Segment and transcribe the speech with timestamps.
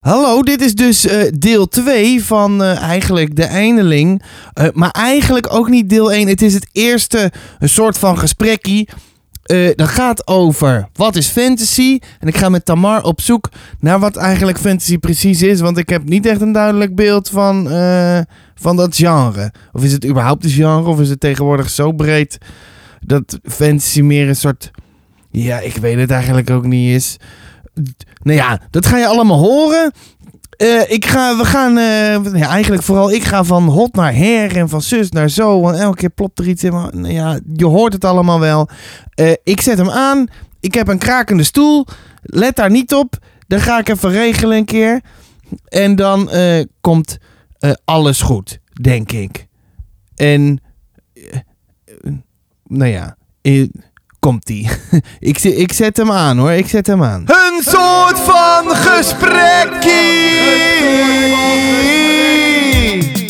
[0.00, 4.22] Hallo, dit is dus eh, deel 2 van eh, eigenlijk de eindeling.
[4.52, 6.28] Eh, maar eigenlijk ook niet deel 1.
[6.28, 8.88] Het is het eerste een soort van gesprekkie.
[9.74, 11.98] Dat gaat over wat is fantasy.
[12.18, 13.48] En ik ga met Tamar op zoek
[13.80, 15.60] naar wat eigenlijk fantasy precies is.
[15.60, 17.64] Want ik heb niet echt een duidelijk beeld van,
[18.54, 19.52] van dat genre.
[19.72, 20.88] Of is het überhaupt een genre?
[20.88, 22.38] Of is het tegenwoordig zo breed
[23.00, 24.70] dat fantasy meer een soort...
[25.30, 27.16] Ja, ik weet het eigenlijk ook niet is.
[28.22, 29.92] Nou ja, dat ga je allemaal horen.
[30.60, 34.56] Eh, ik ga, we gaan, eh, ja, eigenlijk vooral ik ga van hot naar her
[34.56, 35.60] en van zus naar zo.
[35.60, 36.72] Want elke keer plopt er iets in.
[36.72, 38.68] Nou ja, je hoort het allemaal wel.
[39.14, 40.26] Eh, ik zet hem aan.
[40.60, 41.86] Ik heb een krakende stoel.
[42.22, 43.18] Let daar niet op.
[43.46, 45.00] Dan ga ik even regelen een keer.
[45.68, 46.30] En dan
[46.80, 47.18] komt
[47.84, 49.46] alles goed, denk ik.
[50.16, 50.60] En,
[52.66, 53.16] nou ja,
[54.20, 54.70] komt die.
[55.30, 57.24] ik, ik zet hem aan hoor, ik zet hem aan.
[57.26, 60.28] Een soort van gesprekkie!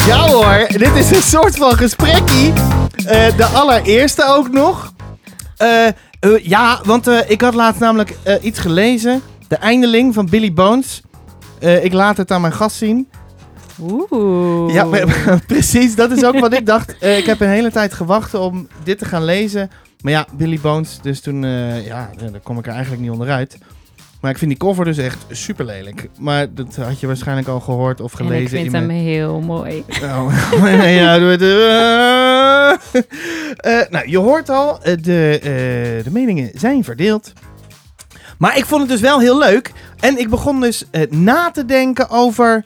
[0.06, 2.52] Ja hoor, dit is een soort van gesprekkie.
[3.06, 4.92] Eh, de allereerste ook nog.
[5.56, 5.92] Eh, eh,
[6.42, 9.22] ja, want eh, ik had laatst namelijk eh, iets gelezen.
[9.48, 11.02] De eindeling van Billy Bones.
[11.58, 13.08] Eh, ik laat het aan mijn gast zien.
[13.80, 14.74] Oeh.
[14.74, 14.86] Ja,
[15.46, 15.94] precies.
[15.94, 16.98] Dat is ook wat ik dacht.
[16.98, 19.70] Eh, ik heb een hele tijd gewacht om dit te gaan lezen.
[20.02, 20.98] Maar ja, Billy Bones.
[21.02, 23.58] Dus toen, eh, ja, daar kom ik er eigenlijk niet onderuit.
[24.20, 26.08] Maar ik vind die cover dus echt super lelijk.
[26.18, 28.42] Maar dat had je waarschijnlijk al gehoord of En gelezen.
[28.42, 28.98] ik vind in hem mijn...
[28.98, 29.84] heel mooi.
[30.02, 31.42] Oh, nee, ja, doe het.
[33.56, 35.00] Eh, nou, je hoort al, de,
[36.04, 37.32] de meningen zijn verdeeld.
[38.38, 39.72] Maar ik vond het dus wel heel leuk.
[40.00, 42.64] En ik begon dus na te denken over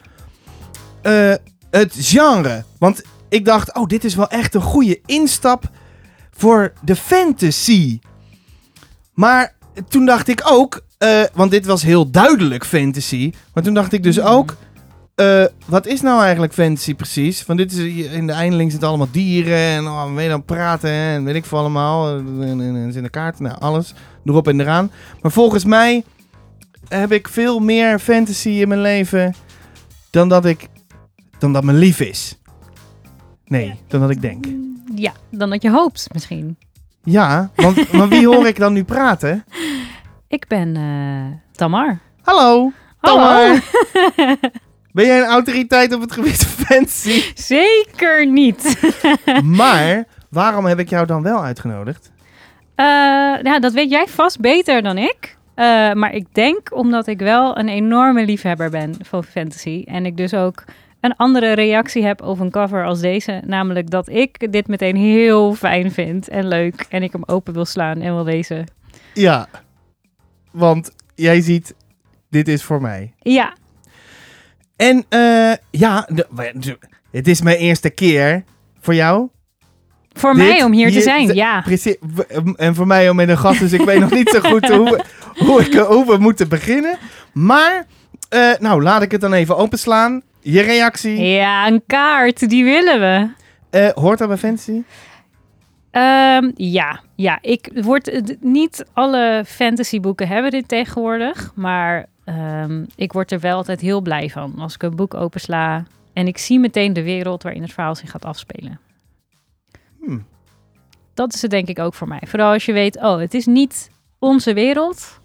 [1.71, 2.65] het genre.
[2.79, 5.71] Want ik dacht, oh, dit is wel echt een goede instap
[6.37, 7.99] voor de fantasy.
[9.15, 9.55] Maar
[9.89, 13.33] toen dacht ik ook, eh, want dit was heel duidelijk fantasy.
[13.55, 14.27] Maar toen dacht ik dus Mhm.
[14.27, 14.57] ook,
[15.15, 17.47] eh, wat is nou eigenlijk fantasy precies?
[17.47, 21.25] Want dit is in de eindeling zitten allemaal dieren en oh, je dan praten en
[21.25, 22.17] weet ik veel allemaal.
[22.17, 23.95] En, en, en, en in de kaart, nou alles
[24.25, 24.91] erop en eraan.
[25.23, 26.05] Maar volgens mij
[26.89, 29.35] heb ik veel meer fantasy in mijn leven
[30.11, 30.69] dan dat ik
[31.39, 32.39] dan dat me lief is.
[33.47, 34.47] Nee, dan dat ik denk.
[34.95, 36.57] Ja, dan dat je hoopt misschien.
[37.03, 39.45] Ja, want maar wie hoor ik dan nu praten?
[40.29, 41.99] Ik ben eh, Tamar.
[42.23, 43.23] Hallo, Hallo.
[43.23, 43.63] Tamar.
[44.93, 47.23] Ben jij een autoriteit op het gebied van fantasy?
[47.35, 48.81] Zeker niet.
[49.43, 52.13] Maar waarom heb ik jou dan wel uitgenodigd?
[52.75, 52.85] Eh,
[53.43, 55.37] ja, dat weet jij vast beter dan ik.
[55.55, 59.83] Eh, maar ik denk omdat ik wel een enorme liefhebber ben van fantasy.
[59.87, 60.65] En ik dus ook
[61.05, 63.43] een andere reactie heb op een cover als deze.
[63.47, 66.87] Namelijk dat ik dit meteen heel fijn vind en leuk.
[66.89, 68.67] En ik hem open wil slaan en wil lezen.
[69.15, 69.49] Ja,
[70.51, 71.75] want jij ziet,
[72.31, 73.15] dit is voor mij.
[73.19, 73.55] Ja,
[74.77, 76.09] En eh, ja,
[77.11, 78.45] het is mijn eerste keer
[78.81, 79.29] voor jou.
[80.13, 81.35] voor Dit mij om hier te zijn.
[81.35, 81.61] Ja.
[81.61, 81.97] Precies.
[82.57, 85.05] En voor mij om met een gast, dus ik weet nog niet zo goed hoe,
[85.47, 86.99] hoe, ik, hoe we moeten beginnen.
[87.33, 87.87] Maar,
[88.29, 90.23] eh, nou, laat ik het dan even openslaan.
[90.45, 91.21] Je reactie.
[91.21, 93.31] Ja, een kaart, die willen we.
[93.79, 94.83] Eh, hoort dat bij fantasy?
[95.91, 97.39] Ehm, ja, ja.
[97.41, 103.57] Ik word het- niet alle fantasyboeken hebben dit tegenwoordig, maar ehm, ik word er wel
[103.57, 107.43] altijd heel blij van als ik een boek opensla en ik zie meteen de wereld
[107.43, 108.81] waarin het verhaal zich gaat afspelen.
[110.01, 110.27] Hmm.
[111.15, 112.21] Dat is het denk ik ook voor mij.
[112.27, 115.21] Vooral als je weet, oh, het is niet onze wereld.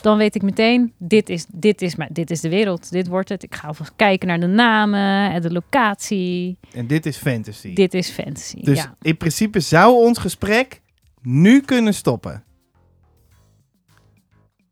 [0.00, 3.28] Dan weet ik meteen, dit is, dit, is, mijn- dit is de wereld, dit wordt
[3.28, 3.42] het.
[3.42, 6.58] Ik ga alvast kijken naar de namen en de locatie.
[6.74, 7.74] En dit is fantasy.
[7.74, 8.60] Dit is fantasy.
[8.62, 8.94] dus ja.
[9.02, 10.80] in principe zou ons gesprek
[11.22, 12.42] nu kunnen stoppen.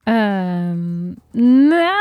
[0.02, 1.06] Ehm,
[1.68, 1.94] nou.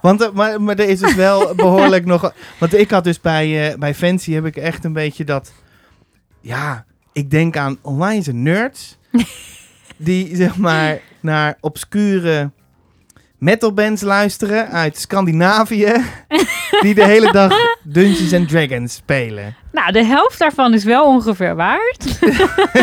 [0.00, 2.32] Want eh, maar, maar er is dus wel behoorlijk nog.
[2.58, 5.52] Want ik had dus bij, eh, bij Fancy heb ik echt een beetje dat.
[6.40, 8.98] Ja, ik denk aan onwijze nerds.
[10.04, 12.50] die zeg maar naar obscure
[13.38, 15.92] metalbands luisteren uit Scandinavië.
[16.82, 17.52] die de hele dag
[17.82, 19.56] Dungeons and Dragons spelen.
[19.72, 22.18] Nou, de helft daarvan is wel ongeveer waard.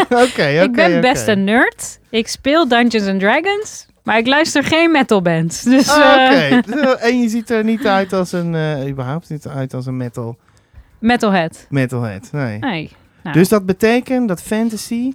[0.09, 0.61] Oké, oké.
[0.61, 1.99] ik ben best een nerd.
[2.09, 3.85] Ik speel Dungeons and Dragons.
[4.03, 5.63] Maar ik luister geen metalbands.
[5.63, 9.29] Dus Ah, eh, Oké, Zo, en je ziet er niet uit als een, eh, überhaupt
[9.29, 10.37] niet uit als een metal,
[10.99, 11.65] metalhead.
[11.69, 12.29] metalhead.
[12.31, 12.59] Nee.
[12.59, 12.91] Nee.
[13.23, 15.13] Nou, Dus dat betekent dat fantasy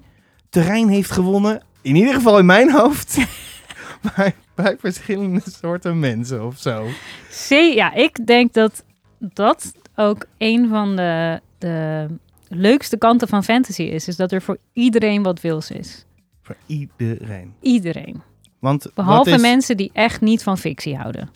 [0.50, 3.18] terrein heeft gewonnen, in ieder geval in mijn hoofd,
[4.16, 6.86] bij, bij verschillende soorten mensen of zo.
[7.30, 8.84] zee- ja, ik denk dat
[9.18, 12.06] dat ook een van de, de
[12.48, 14.08] leukste kanten van fantasy is.
[14.08, 16.04] Is dat er voor iedereen wat wils is.
[16.42, 17.54] Voor iedereen.
[17.60, 18.22] Iedereen.
[18.58, 21.30] Want Behalve is, mensen die echt niet van fictie houden.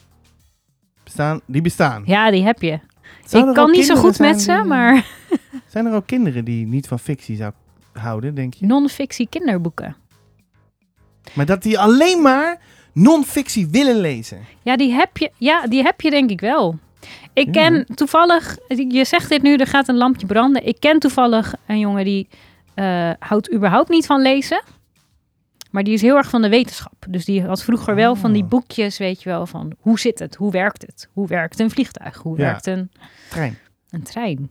[1.04, 2.02] bestaan, die bestaan.
[2.06, 2.78] Ja, die heb je.
[3.26, 5.06] Zou ik kan niet zo goed met ze, die- maar
[5.66, 7.52] Zijn er ook kinderen die niet van fictie zou
[7.92, 8.66] houden, denk je?
[8.66, 9.96] non-fictie kinderboeken.
[11.32, 12.58] Maar dat die alleen maar
[12.92, 14.44] non-fictie willen lezen.
[14.62, 16.78] Ja, die heb je, ja, die heb je denk ik wel.
[17.32, 17.50] Ik Ja.
[17.52, 18.56] ken toevallig,
[18.88, 20.66] je zegt dit nu, er gaat een lampje branden.
[20.66, 22.28] Ik ken toevallig een jongen die
[22.74, 24.62] eh, houdt überhaupt niet van lezen.
[25.70, 26.92] Maar die is heel erg van de wetenschap.
[27.08, 28.48] Dus die had vroeger wel van die Oh.
[28.48, 30.34] boekjes, weet je wel, van hoe zit het?
[30.34, 31.08] Hoe werkt het?
[31.12, 32.16] Hoe werkt een vliegtuig?
[32.16, 32.44] Hoe Ja.
[32.44, 32.90] werkt een,
[33.30, 33.58] Trein.
[33.90, 34.50] een trein?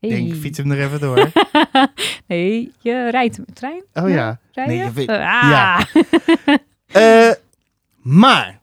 [0.00, 0.18] Ik Hey.
[0.20, 1.30] denk, fiets hem er even door.
[2.26, 3.84] nee, je rijdt met trein?
[3.94, 4.40] Oh ja.
[4.54, 5.50] Nee, je weet- Eh, ah.
[5.50, 5.86] ja.
[6.86, 7.32] Eh,
[8.02, 8.60] maar,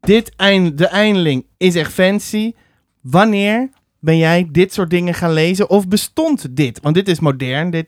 [0.00, 2.52] dit eind, de eindeling is echt fancy.
[3.00, 3.68] Wanneer
[3.98, 5.70] ben jij dit soort dingen gaan lezen?
[5.70, 6.80] Of bestond dit?
[6.80, 7.70] Want dit is modern.
[7.70, 7.86] Dit,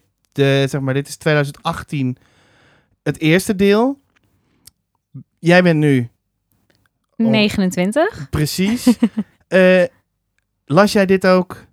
[0.70, 2.16] zeg maar, dit is 2018
[3.02, 4.00] het eerste deel.
[5.38, 6.08] Jij bent nu
[7.16, 8.26] 29.
[8.30, 8.86] precies.
[9.48, 9.84] Eh,
[10.64, 11.64] las jij dit ook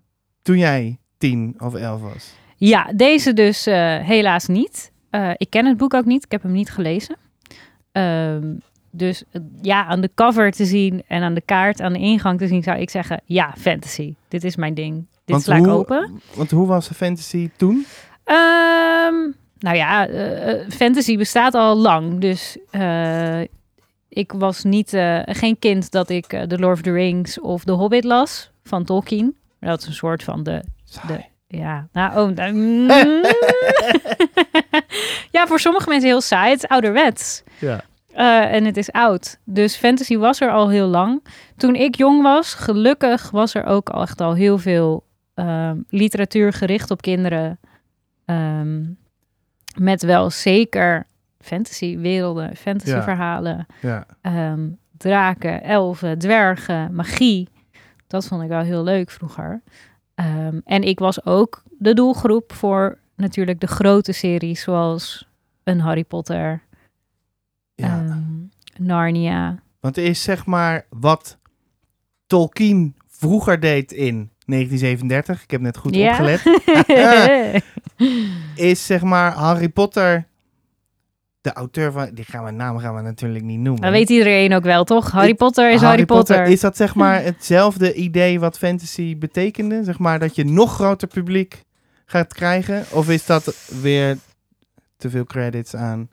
[0.42, 2.34] toen jij 10 of 11 was?
[2.56, 4.92] Ja, deze dus eh, helaas niet.
[5.10, 6.24] Eh, ik ken het boek ook niet.
[6.26, 7.16] Ik heb hem niet gelezen.
[7.92, 8.54] Ehm,
[8.92, 12.40] dus eh, ja, aan de cover te zien en aan de kaart, aan de ingang
[12.40, 14.16] te zien, zou ik zeggen: ja, fantasy.
[14.28, 14.96] Dit is mijn ding.
[14.96, 16.22] Dit Want sla ik hoe- open.
[16.36, 17.86] Want hoe was de fantasy toen?
[18.24, 19.16] Ehm,
[19.60, 20.08] nou ja,
[20.70, 22.20] fantasy bestaat al lang.
[22.20, 22.58] Dus
[24.10, 24.90] ik was niet,
[25.26, 29.36] geen kind dat ik The Lord of the Rings of The Hobbit las van Tolkien.
[29.70, 30.62] Dat is een soort van de
[31.52, 32.90] ja, nou, oh, nou, mm.
[35.36, 36.52] ja, voor sommige mensen heel saai.
[36.52, 37.44] Het is ouderwets.
[37.60, 37.84] Ja.
[38.14, 39.40] Eh, en het is oud.
[39.44, 41.24] Dus fantasy was er al heel lang.
[41.58, 45.04] Toen ik jong was, gelukkig was er ook al echt al heel veel
[45.34, 47.60] ehm, literatuur gericht op kinderen.
[48.26, 48.84] Ehm,
[49.76, 51.08] met wel zeker
[51.40, 53.66] fantasy-werelden, fantasy-verhalen.
[53.82, 54.06] Ja.
[54.22, 57.50] Ehm, draken, elfen, dwergen, magie.
[58.12, 59.62] Dat vond ik wel heel leuk vroeger.
[60.16, 65.28] Ehm, en ik was ook de doelgroep voor natuurlijk de grote series zoals
[65.64, 66.62] een Harry Potter,
[67.76, 68.00] ja.
[68.00, 68.22] ehm,
[68.78, 69.60] Narnia.
[69.80, 71.38] Want er is zeg maar wat
[72.28, 75.44] Tolkien vroeger deed in 1937.
[75.44, 76.10] Ik heb net goed Ja.
[76.10, 76.44] opgelet.
[78.56, 80.26] Is zeg maar Harry Potter.
[81.42, 82.10] De auteur van.
[82.14, 83.82] Die gaan we naam gaan we natuurlijk niet noemen.
[83.82, 85.12] Dat weet iedereen ook wel, toch?
[85.12, 86.46] Harry Potter is Harry, Potter.
[86.46, 89.84] Is dat zeg maar hetzelfde idee wat fantasy betekende?
[89.84, 91.64] Zeg maar dat je nog groter publiek
[92.06, 92.86] gaat krijgen?
[92.92, 94.18] Of is dat weer
[94.98, 96.10] te veel credits aan?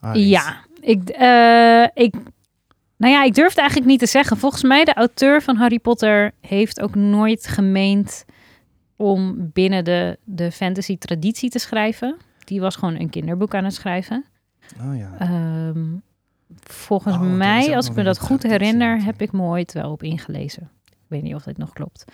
[0.00, 0.28] Harry's?
[0.28, 2.14] Ja, ik, eh, ik,
[2.96, 4.36] nou ja, ik durf het eigenlijk niet te zeggen.
[4.36, 8.24] Volgens mij, de auteur van Harry Potter heeft ook nooit gemeend
[8.96, 12.16] om binnen de, de fantasy traditie te schrijven.
[12.50, 14.24] Die was gewoon een kinderboek aan het schrijven.
[14.80, 15.10] Oh ja.
[15.18, 15.86] Ehm,
[16.62, 20.02] volgens Oh, mij, als ik me dat goed herinner, heb ik me ooit wel op
[20.02, 20.70] ingelezen.
[20.84, 22.04] Ik weet niet of dit nog klopt.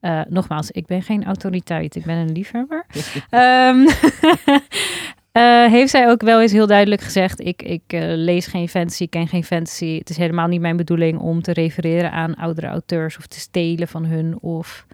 [0.00, 1.94] Eh, nogmaals, ik ben geen autoriteit.
[1.94, 2.86] Ik ben een liefhebber.
[3.30, 3.76] Ehm,
[5.32, 9.08] eh, heeft zij ook wel eens heel duidelijk gezegd: Ik, ik eh, lees geen fantasy,
[9.08, 9.98] ken geen fantasy.
[9.98, 13.88] Het is helemaal niet mijn bedoeling om te refereren aan oudere auteurs of te stelen
[13.88, 14.40] van hun.
[14.40, 14.86] Of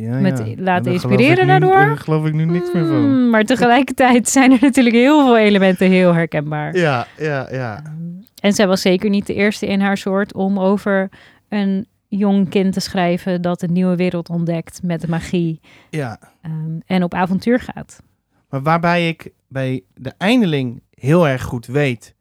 [0.00, 0.62] Ja, met ja.
[0.62, 1.72] laten inspireren daardoor?
[1.72, 3.08] Daar geloof ik nu niks meer van.
[3.08, 6.76] Mm, maar tegelijkertijd zijn er natuurlijk heel veel elementen heel herkenbaar.
[6.76, 7.76] Ja, ja, ja.
[7.76, 7.92] Ehm,
[8.40, 11.08] En zij was zeker niet de eerste in haar soort om over
[11.48, 16.18] een jong kind te schrijven dat een nieuwe wereld ontdekt met magie ja.
[16.42, 18.02] ehm, en op avontuur gaat.
[18.48, 22.14] Maar waarbij ik bij de eindeling heel erg goed weet,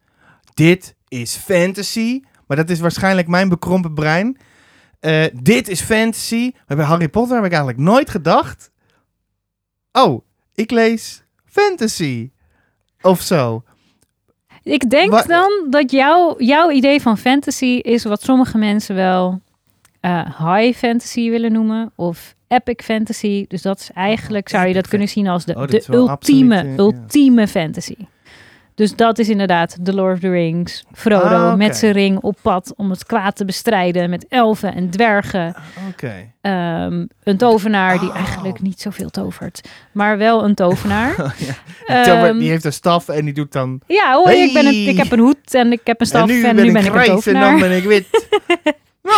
[0.53, 2.21] dit is fantasy.
[2.47, 4.37] Maar dat is waarschijnlijk mijn bekrompen brein.
[4.99, 6.51] Eh, dit is fantasy.
[6.67, 8.71] Maar bij Harry Potter heb ik eigenlijk nooit gedacht.
[9.91, 10.25] Oh,
[10.55, 12.29] ik lees fantasy.
[13.01, 13.63] Of zo.
[14.63, 19.41] Ik denk Wa- dan dat jouw jouw idee van fantasy is wat sommige mensen wel
[19.99, 23.45] eh, high fantasy willen noemen of epic fantasy.
[23.47, 26.77] Dus dat is eigenlijk, zou je dat kunnen zien als de, Oh, de ultieme, absoluut,
[26.77, 26.83] ja.
[26.83, 27.95] ultieme fantasy.
[28.79, 30.83] Dus dat is inderdaad The Lord of the Rings.
[30.93, 34.89] Frodo Ah, met zijn ring op pad om het kwaad te bestrijden met elfen en
[34.89, 35.55] dwergen.
[35.91, 36.31] Oké.
[36.41, 38.15] Ehm, een tovenaar die Oh.
[38.15, 41.09] eigenlijk niet zoveel tovert, maar wel een tovenaar.
[41.19, 41.53] Oh, ja.
[41.95, 43.81] Die tover- Ehm, die heeft een staf en die doet dan...
[43.87, 46.27] ja, hoor, ik, ben een, ik heb een hoed en ik heb een staf en
[46.27, 47.49] nu en ben nu ik ben ik een grijs en tovenaar.
[47.51, 48.07] dan ben ik wit.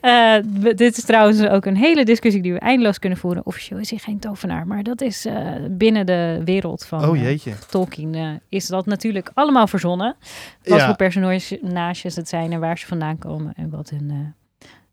[0.00, 0.34] Eh,
[0.76, 3.46] dit is trouwens ook een hele discussie die we eindeloos kunnen voeren.
[3.46, 5.34] Officieel is hij geen tovenaar, maar dat is eh,
[5.70, 7.52] binnen de wereld van Oh eh, jeetje.
[7.70, 10.16] Tolkien is dat natuurlijk allemaal verzonnen.
[10.64, 10.86] Wat Ja.
[10.86, 14.34] voor personages het zijn en waar ze vandaan komen en wat hun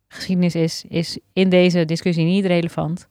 [0.07, 3.07] geschiedenis is, is in deze discussie niet relevant.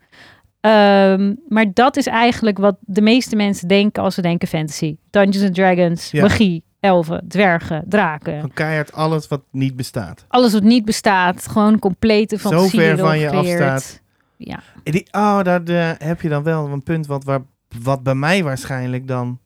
[0.60, 4.96] Ehm, maar dat is eigenlijk wat de meeste mensen denken als ze denken fantasy.
[5.10, 6.20] Dungeons and Dragons, Ja.
[6.20, 8.40] magie, elfen, dwergen, draken.
[8.40, 10.24] Van keihard alles wat niet bestaat.
[10.28, 14.00] Alles wat niet bestaat, gewoon complete Zo fantasie ver van je afstaat.
[14.36, 14.62] Ja.
[14.82, 17.40] Die, oh, daar eh, heb je dan wel een punt wat, waar,
[17.82, 19.38] wat bij mij waarschijnlijk dan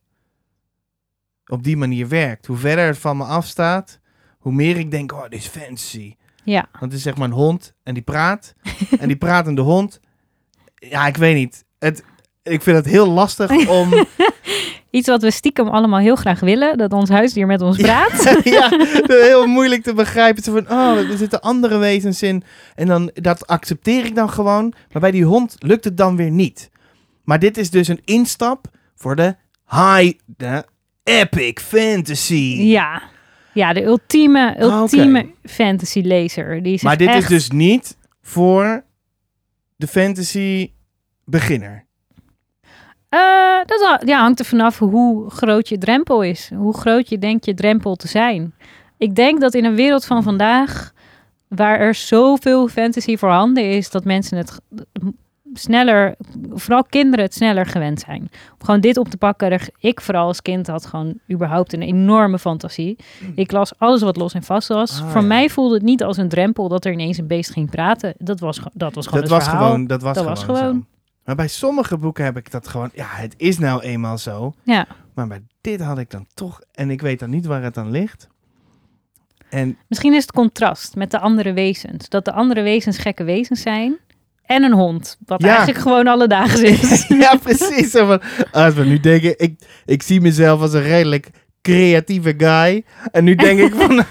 [1.47, 2.47] op die manier werkt.
[2.47, 4.00] Hoe verder het van me afstaat,
[4.38, 6.14] hoe meer ik denk, oh, dit is fancy.
[6.45, 6.68] ja.
[6.73, 8.54] Want het is zeg maar een hond en die praat.
[8.99, 10.00] en die pratende hond.
[10.75, 11.64] Ja, ik weet niet.
[11.78, 12.04] Het,
[12.42, 13.90] ik vind het heel lastig om...
[14.90, 18.38] Iets wat we stiekem allemaal heel graag willen, dat ons huisdier met ons praat.
[18.45, 18.68] ja,
[19.07, 20.42] heel moeilijk te begrijpen.
[20.42, 22.42] Zo van, oh, er zitten andere wezens in.
[22.75, 24.73] En dan, dat accepteer ik dan gewoon.
[24.92, 26.71] Maar bij die hond lukt het dan weer niet.
[27.25, 29.37] Maar dit is dus een instap voor de
[29.68, 30.64] high, de
[31.04, 32.57] epic fantasy.
[32.61, 33.02] Ja.
[33.52, 36.62] Ja, de ultieme, Ah, ultieme fantasy lezer.
[36.62, 37.23] Die maar dit echt...
[37.23, 38.85] is dus niet voor
[39.76, 40.71] de fantasy
[41.25, 41.87] beginner.
[43.09, 43.19] Eh,
[43.67, 46.50] dat ja, hangt er vanaf hoe groot je drempel is.
[46.55, 48.55] Hoe groot je denkt je drempel te zijn.
[48.99, 50.93] Ik denk dat in een wereld van vandaag,
[51.49, 54.61] waar er zoveel fantasy voorhanden is, dat mensen het
[55.55, 56.15] sneller,
[56.53, 58.21] vooral kinderen het sneller gewend zijn.
[58.21, 59.61] Om gewoon dit op te pakken.
[59.79, 62.97] Ik vooral als kind had gewoon überhaupt een enorme fantasie.
[63.35, 65.00] Ik las alles wat los en vast was.
[65.00, 65.27] Ah, Voor ja.
[65.27, 68.15] mij voelde het niet als een drempel dat er ineens een beest ging praten.
[68.19, 69.65] Dat was, dat was gewoon Dat was, verhaal.
[69.67, 70.87] gewoon, dat was Dat gewoon was gewoon.
[71.28, 72.90] Maar bij sommige boeken heb ik dat gewoon...
[72.94, 74.54] Ja, het is nou eenmaal zo.
[74.62, 74.87] Ja.
[75.14, 76.61] Maar bij dit had ik dan toch...
[76.73, 78.28] En ik weet dan niet waar het aan ligt.
[79.50, 82.08] En Misschien is het contrast met de andere wezens.
[82.08, 83.97] Dat de andere wezens gekke wezens zijn.
[84.42, 85.16] En een hond.
[85.26, 85.49] Wat Ja.
[85.49, 87.06] eigenlijk gewoon alledaags is.
[87.25, 87.90] ja, precies.
[87.90, 88.20] Van,
[88.52, 91.30] als we nu denken, ik, ik zie mezelf als een redelijk
[91.62, 92.85] creatieve guy.
[93.11, 94.04] En nu denk ik van,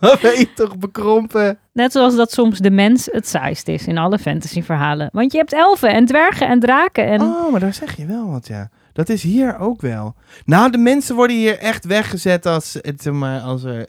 [0.22, 1.58] ben je toch bekrompen?
[1.72, 5.08] Net zoals dat soms de mens het saaist is in alle fantasyverhalen.
[5.12, 7.06] Want je hebt elfen en dwergen en draken.
[7.06, 8.70] En Oh, maar daar zeg je wel wat, ja.
[8.92, 10.14] Dat is hier ook wel.
[10.44, 13.88] Nou, de mensen worden hier echt weggezet als, het, maar, als er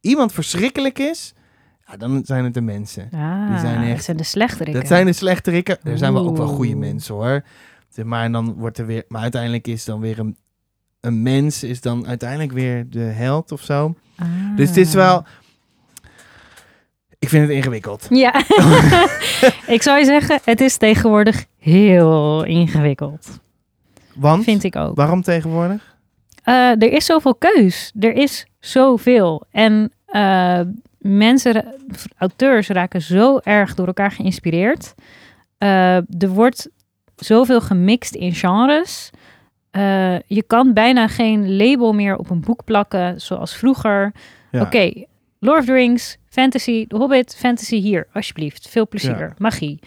[0.00, 1.34] iemand verschrikkelijk is.
[1.86, 3.08] Ja, dan zijn het de mensen.
[3.14, 4.80] ah, die zijn echt- dat zijn de slechteriken.
[4.80, 5.78] Dat zijn de slechterikken.
[5.82, 7.42] Er zijn wel ook wel goede mensen hoor.
[8.04, 10.36] Maar, en dan wordt er weer, maar uiteindelijk is dan weer een,
[11.00, 13.94] een mens, is dan uiteindelijk weer de held of zo.
[14.18, 14.26] Ah.
[14.56, 15.24] Dus het is wel.
[17.26, 18.06] Ik vind het ingewikkeld.
[18.10, 18.34] Ja,
[19.76, 23.40] ik zou je zeggen, het is tegenwoordig heel ingewikkeld.
[24.14, 24.96] Want Vind ik ook.
[24.96, 25.96] waarom tegenwoordig?
[26.42, 27.92] Eh, er is zoveel keus.
[28.00, 29.44] Er is zoveel.
[29.50, 30.60] En eh,
[30.98, 31.74] mensen,
[32.18, 34.94] auteurs raken zo erg door elkaar geïnspireerd.
[35.58, 36.68] Eh, er wordt
[37.16, 39.10] zoveel gemixt in genres.
[40.26, 44.12] Je kan bijna geen label meer op een boek plakken zoals vroeger.
[44.50, 44.60] Ja.
[44.60, 44.92] Oké,
[45.38, 48.68] Lord of the Rings, fantasy, The Hobbit, fantasy hier, alsjeblieft.
[48.68, 49.18] Veel plezier.
[49.18, 49.34] Ja.
[49.38, 49.78] Magie.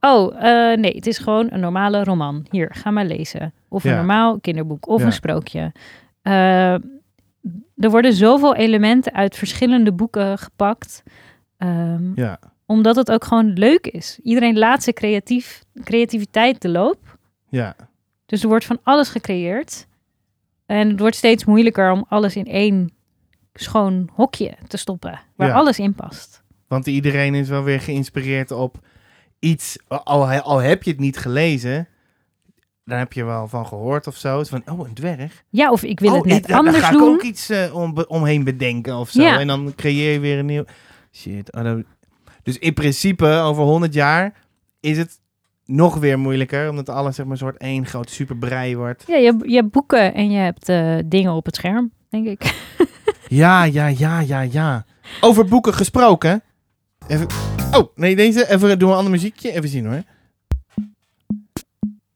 [0.00, 2.46] Oh, eh, nee, het is gewoon een normale roman.
[2.50, 3.52] Hier, ga maar lezen.
[3.68, 5.06] Of een normaal kinderboek of Ja.
[5.06, 5.72] een sprookje.
[6.22, 6.72] Eh,
[7.76, 11.02] er worden zoveel elementen uit verschillende boeken gepakt.
[11.58, 12.38] ehm, Ja.
[12.66, 14.18] Omdat het ook gewoon leuk is.
[14.22, 17.18] Iedereen laat zijn creatief, creativiteit de loop.
[17.48, 17.76] Ja.
[18.26, 19.86] Dus er wordt van alles gecreëerd.
[20.66, 22.90] En het wordt steeds moeilijker om alles in één
[23.58, 25.20] schoon hokje te stoppen.
[25.36, 25.54] Waar Ja.
[25.54, 26.42] alles in past.
[26.68, 28.78] Want iedereen is wel weer geïnspireerd op
[29.38, 29.78] iets.
[29.88, 31.88] Al, al heb je het niet gelezen,
[32.84, 34.42] dan heb je wel van gehoord of zo.
[34.44, 35.44] Van, oh, een dwerg.
[35.50, 37.02] Ja, of ik wil oh, het net ik- daar- anders daar ga doen.
[37.08, 39.22] ik ook iets eh, om, omheen bedenken of zo.
[39.22, 39.40] Ja.
[39.40, 40.64] En dan creëer je weer een nieuw...
[41.12, 41.52] Shit.
[41.52, 41.84] oh, dat-
[42.42, 44.34] Dus in principe, over 100 jaar
[44.80, 45.20] is het
[45.64, 46.70] nog weer moeilijker.
[46.70, 49.04] Omdat alles zeg maar een soort één groot superbrei wordt.
[49.06, 52.42] Ja, je, je hebt boeken en je hebt eh, dingen op het scherm, denk ik.
[53.28, 54.84] Ja, ja, ja, ja, ja.
[55.20, 56.42] Over boeken gesproken.
[57.06, 57.26] Even...
[57.72, 58.50] Oh, nee, deze.
[58.50, 59.52] Even doen we een ander muziekje.
[59.52, 60.02] Even zien hoor.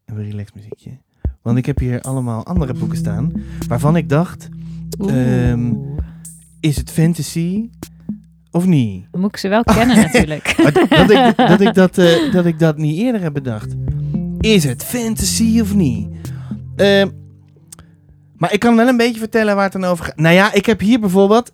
[0.07, 0.99] Even relax muziekje.
[1.43, 3.33] Want ik heb hier allemaal andere boeken staan.
[3.69, 4.49] Waarvan ik dacht,
[5.09, 5.73] Ehm,
[6.61, 7.69] is het fantasy
[8.51, 9.07] of niet?
[9.11, 10.55] Dan moet ik ze wel kennen natuurlijk.
[10.57, 13.75] Dat, ik, dat, ik dat, eh, dat ik dat niet eerder heb bedacht.
[14.41, 16.09] Is het fantasy of niet?
[16.77, 17.09] Ehm,
[18.41, 20.17] maar ik kan wel een beetje vertellen waar het dan over gaat.
[20.17, 21.51] Nou ja, ik heb hier bijvoorbeeld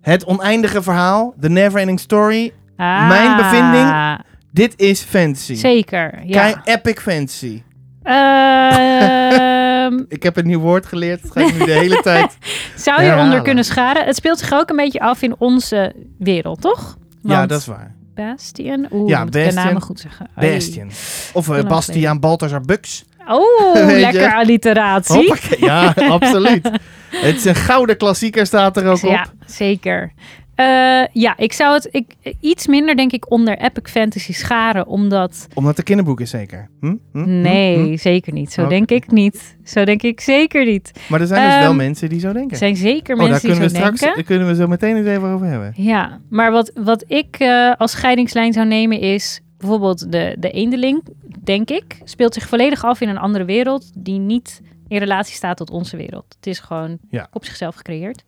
[0.00, 2.52] het oneindige verhaal, The Neverending Story.
[2.76, 4.18] Mijn bevinding?
[4.52, 5.52] Dit is fantasy.
[5.52, 6.40] Ah, Zeker, ja.
[6.40, 7.62] Kei epic fantasy.
[8.02, 11.22] Ehm, Ik heb een nieuw woord geleerd.
[11.22, 12.36] Dat ga ik nu de hele tijd.
[12.76, 13.24] zou je Herhalen.
[13.30, 14.04] onder kunnen scharen?
[14.04, 16.96] Het speelt zich ook een beetje af in onze wereld, toch?
[17.22, 17.94] Ja, dat is waar.
[18.14, 18.86] Bastian?
[18.92, 19.64] Oeh, Ja, moet ik de Bastian.
[19.66, 20.28] namen goed zeggen.
[20.34, 20.90] Bastian.
[21.32, 23.04] Of eh, Bastiaan Balthazar Bux.
[23.28, 23.74] Oh,
[24.06, 25.16] lekker alliteratie.
[25.16, 25.64] Hoppakee.
[25.64, 26.70] Ja, absoluut.
[27.10, 29.10] Het is een gouden klassieker staat er ook op.
[29.10, 30.12] Ja, zeker.
[30.54, 30.66] Eh,
[31.12, 32.06] ja, ik zou het ik,
[32.40, 34.86] iets minder, denk ik, onder epic fantasy scharen.
[34.86, 35.46] Omdat...
[35.54, 36.68] Omdat het kinderboek is zeker.
[36.80, 36.86] Hm?
[37.12, 37.22] Hm?
[37.22, 37.40] Hm?
[37.40, 37.96] Nee, Hm?
[37.96, 38.52] zeker niet.
[38.52, 39.56] Zo denk ik niet.
[39.64, 40.92] Zo denk ik zeker niet.
[41.08, 42.50] Maar er zijn dus wel Ehm, mensen die zo denken.
[42.50, 44.16] Er zijn zeker oh, daar mensen die kunnen zo we straks denken.
[44.16, 45.72] daar kunnen we zo meteen eens even over hebben.
[45.76, 51.02] Ja, maar wat, wat ik eh, als scheidingslijn zou nemen is bijvoorbeeld de, de eendeling,
[51.44, 55.56] denk ik, speelt zich volledig af in een andere wereld die niet in relatie staat
[55.56, 56.24] tot onze wereld.
[56.36, 57.28] Het is gewoon Ja.
[57.32, 58.22] op zichzelf gecreëerd.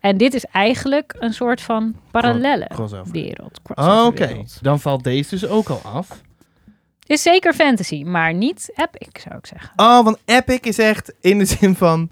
[0.00, 3.12] En dit is eigenlijk een soort van parallelle Crossover.
[3.12, 3.58] wereld.
[3.64, 6.20] Oh, crossover Oké, dan valt deze dus ook al af.
[7.06, 9.70] Is zeker fantasy, maar niet epic, zou ik zeggen.
[9.76, 12.10] Oh, want epic is echt in de zin van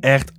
[0.00, 0.32] echt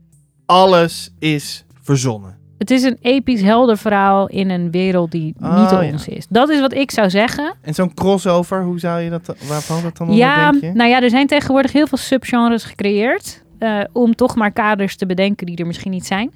[0.46, 2.39] alles is verzonnen.
[2.60, 5.92] Het is een episch heldenverhaal in een wereld die Oh, niet ja.
[5.92, 6.26] onze is.
[6.30, 7.54] Dat is wat ik zou zeggen.
[7.62, 10.72] En zo'n crossover, hoe zou je dat, waar valt dat dan onder, Ja, denk je?
[10.74, 13.44] nou ja, er zijn tegenwoordig heel veel subgenres gecreëerd.
[13.60, 16.32] eh, om toch maar kaders te bedenken die er misschien niet zijn.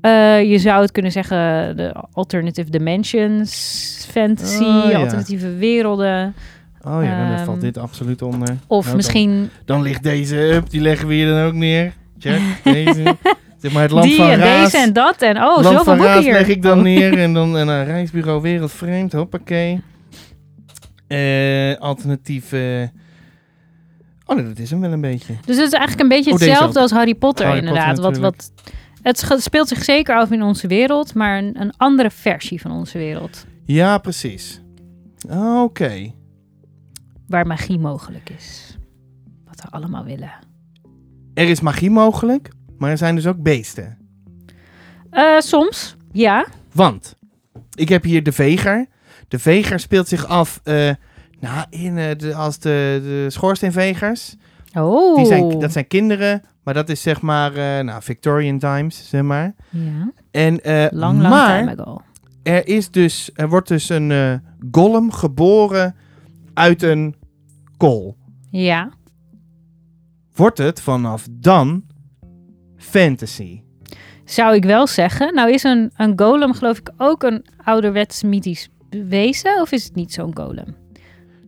[0.00, 1.36] Eh, je zou het kunnen zeggen
[1.76, 4.98] de alternative dimensions, fantasy, Oh, ja.
[4.98, 6.34] alternatieve werelden.
[6.82, 8.56] Oh ja, dan Ehm, valt dit absoluut onder.
[8.66, 11.92] Of Nou, misschien Dan, dan ligt deze up, die leggen we hier dan ook neer.
[12.18, 13.02] Check, deze.
[13.58, 14.70] Zeg maar het land die van en Raas.
[14.70, 15.22] deze en dat.
[15.22, 16.32] En oh, land zoveel van boeken Raas hier.
[16.32, 16.84] leg ik dan Oh.
[16.84, 19.80] neer en dan een reisbureau wereldvreemd, hoppakee.
[21.78, 22.52] Alternatief...
[22.52, 22.82] eh,
[24.26, 25.34] Oh nee, dat is hem wel een beetje.
[25.44, 28.04] Dus het is eigenlijk een beetje Oh, hetzelfde als Harry Potter Harry Potter inderdaad.
[28.04, 28.52] wat, wat,
[29.02, 32.98] het speelt zich zeker af in onze wereld, maar een, een andere versie van onze
[32.98, 33.46] wereld.
[33.64, 34.60] Ja, precies.
[35.62, 36.12] Oké.
[37.28, 38.76] Waar magie mogelijk is.
[39.46, 40.32] Wat we allemaal willen.
[41.34, 42.48] Er is magie mogelijk,
[42.78, 43.98] maar er zijn dus ook beesten.
[45.10, 46.46] Eh, soms, ja.
[46.72, 47.16] Want
[47.74, 48.86] ik heb hier de veger.
[49.28, 50.90] De veger speelt zich af eh,
[51.40, 54.36] nou, in, de, als de, de schoorsteenvegers.
[54.74, 55.16] Oh.
[55.16, 57.52] Die zijn, dat zijn kinderen, maar dat is zeg maar
[57.84, 59.54] nou, Victorian times, zeg maar.
[59.70, 62.00] Ja, En, lang, lang maar time ago.
[62.42, 65.94] er, is dus, er wordt dus een golem geboren
[66.54, 67.14] uit een
[67.76, 68.16] kool.
[68.50, 68.90] Ja.
[70.34, 71.82] Wordt het vanaf dan
[72.78, 73.60] fantasy?
[74.24, 75.34] Zou ik wel zeggen.
[75.34, 79.60] Nou is een, een golem geloof ik ook een ouderwets mythisch wezen?
[79.60, 80.76] Of is het niet zo'n golem?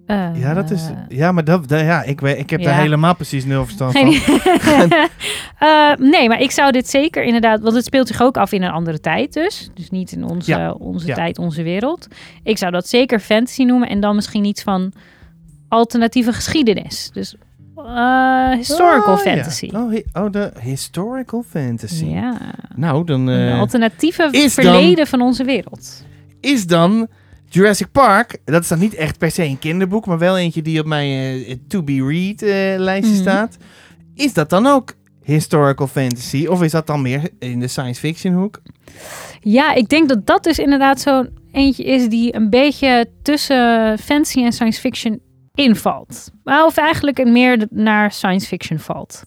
[0.06, 0.82] Eh, Ja, dat is.
[1.08, 2.66] Ja, maar dat, dat- ja, ik, weet, ik heb Ja.
[2.66, 4.08] daar helemaal precies nul verstand van.
[5.58, 7.60] Eh, nee, maar ik zou dit zeker inderdaad...
[7.60, 9.70] Want het speelt zich ook af in een andere tijd dus.
[9.74, 10.72] Dus niet in onze, Ja.
[10.72, 11.14] onze Ja.
[11.14, 12.06] tijd, onze wereld.
[12.42, 13.88] Ik zou dat zeker fantasy noemen.
[13.88, 14.92] En dan misschien iets van
[15.68, 17.10] alternatieve geschiedenis.
[17.12, 17.34] Dus
[17.86, 19.30] eh, historical Oh, ja.
[19.32, 19.70] fantasy.
[19.74, 22.04] Oh, hi- oh, de historical fantasy.
[22.04, 22.40] Ja.
[22.74, 26.04] Nou, dan Een eh, alternatieve is dan- verleden van onze wereld.
[26.40, 27.08] is dan
[27.48, 28.38] Jurassic Park.
[28.44, 31.42] Dat is dan niet echt per se een kinderboek, maar wel eentje die op mijn
[31.44, 33.20] eh, to be read eh, lijstje Mhm.
[33.22, 33.56] staat.
[34.14, 36.46] Is dat dan ook historical fantasy?
[36.46, 38.60] Of is dat dan meer in de science fiction hoek?
[39.40, 44.42] Ja, ik denk dat dat dus inderdaad zo'n eentje is die een beetje tussen fantasy
[44.44, 45.20] en science fiction
[45.54, 46.30] invalt.
[46.44, 49.22] Maar Of eigenlijk meer naar science fiction valt.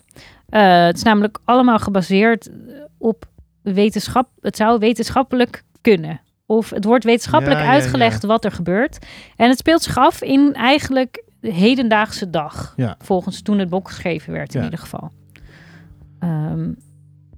[0.50, 2.50] Eh, het is namelijk allemaal gebaseerd
[2.98, 3.26] op
[3.62, 4.30] wetenschap.
[4.42, 6.22] Het zou wetenschappelijk kunnen.
[6.46, 9.06] Of het wordt wetenschappelijk Ja, ja, uitgelegd wat er gebeurt.
[9.36, 12.74] En het speelt zich af in eigenlijk de hedendaagse dag.
[12.76, 12.96] Ja.
[13.00, 15.12] Volgens toen het boek geschreven werd in ieder geval.
[16.20, 16.72] Ehm,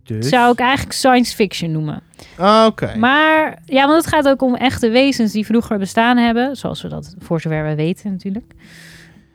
[0.06, 0.30] Dus...
[0.30, 2.02] Zou ik eigenlijk science fiction noemen.
[2.38, 2.96] Ah, Oké.
[2.98, 6.56] Maar ja, want het gaat ook om echte wezens die vroeger bestaan hebben.
[6.56, 8.54] Zoals we dat voor zover we weten natuurlijk.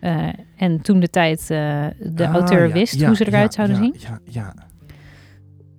[0.00, 3.54] Eh, en toen de tijd eh, de Ah, auteur ja, wist ja, hoe ze eruit
[3.54, 3.94] ja, zouden zien.
[3.98, 4.54] Ja, ja.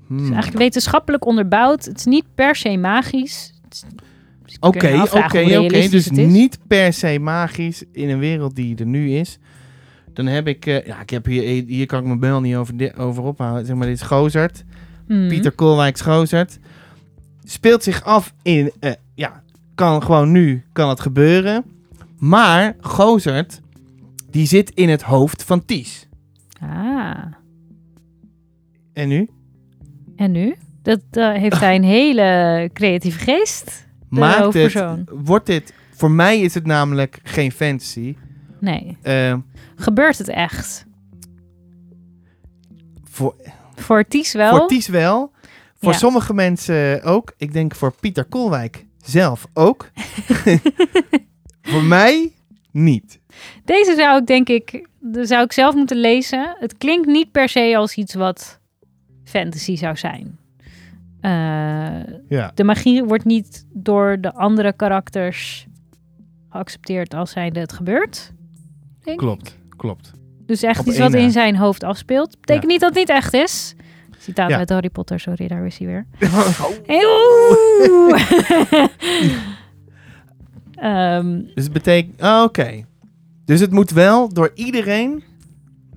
[0.07, 0.17] Hmm.
[0.17, 1.85] is eigenlijk wetenschappelijk onderbouwd.
[1.85, 3.53] Het is niet per se magisch.
[4.43, 5.89] Dus Oké, oké, oké.
[5.89, 9.39] Dus niet per se magisch in een wereld die er nu is.
[10.13, 12.93] Dan heb ik, eh, ja, ik heb hier, hier kan ik mijn bel niet over,
[12.97, 13.65] over ophouden.
[13.65, 14.63] Zeg maar, dit is Gozert.
[15.07, 15.27] Mhm.
[15.27, 16.59] Pieter Koolwijks Gozert.
[17.43, 19.43] Speelt zich af in, eh, ja,
[19.75, 21.63] kan gewoon nu, kan het gebeuren.
[22.17, 23.61] Maar Gozert,
[24.29, 26.07] die zit in het hoofd van Ties.
[26.59, 27.23] Ah,
[28.93, 29.29] En nu?
[30.15, 30.55] en nu?
[30.81, 33.87] Dat eh, heeft hij een hele creatieve geest.
[34.09, 38.15] De Maakt het, wordt dit, voor mij is het namelijk geen fantasy.
[38.59, 38.97] Nee.
[39.01, 39.35] Eh,
[39.75, 40.85] Gebeurt het echt?
[43.03, 43.35] voor,
[43.75, 44.57] Voor Ties wel.
[44.57, 45.31] Voor Ties wel.
[45.75, 45.97] Voor Ja.
[45.97, 47.33] sommige mensen ook.
[47.37, 49.89] Ik denk voor Pieter Koolwijk zelf ook.
[51.61, 52.31] voor mij
[52.71, 53.19] niet.
[53.65, 54.87] Deze zou ik denk ik,
[55.21, 56.55] zou ik zelf moeten lezen.
[56.59, 58.59] Het klinkt niet per se als iets wat
[59.23, 60.39] fantasy zou zijn.
[61.21, 61.31] Eh,
[62.29, 62.51] Ja.
[62.55, 65.67] de magie wordt niet door de andere karakters
[66.49, 68.31] geaccepteerd als zijnde het gebeurt.
[69.03, 69.17] ik.
[69.17, 70.11] Klopt, klopt.
[70.51, 71.17] Dus echt Op iets wat na.
[71.17, 72.29] in zijn hoofd afspeelt.
[72.39, 72.69] Betekent Ja.
[72.69, 73.75] niet dat het niet echt is.
[74.19, 74.57] Citaat Ja.
[74.57, 76.05] uit Harry Potter, sorry, daar is hij weer.
[76.87, 78.17] Oh.
[80.75, 82.21] Ehm, Dus het betekent...
[82.21, 82.83] Oh, Oké.
[83.45, 85.23] Dus het moet wel door iedereen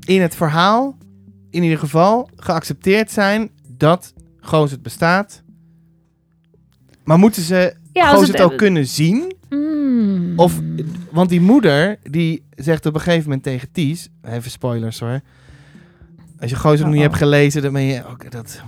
[0.07, 0.97] in het verhaal,
[1.51, 5.43] in ieder geval, geaccepteerd zijn dat Goos bestaat.
[7.05, 9.34] Maar moeten ze ja, Goos het ook kunnen zien?
[9.55, 10.38] Mm.
[10.38, 10.61] Of,
[11.11, 14.09] want die moeder, die zegt op een gegeven moment tegen Ties...
[14.23, 15.21] Even spoilers hoor.
[16.38, 18.07] Als je Goos nog niet hebt gelezen, dan ben je...
[18.07, 18.62] ook dat,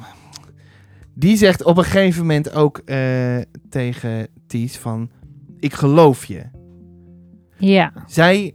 [1.15, 3.39] die zegt op een gegeven moment ook eh,
[3.71, 5.11] tegen Ties van...
[5.59, 6.43] Ik geloof je.
[7.59, 8.55] Ja, Zij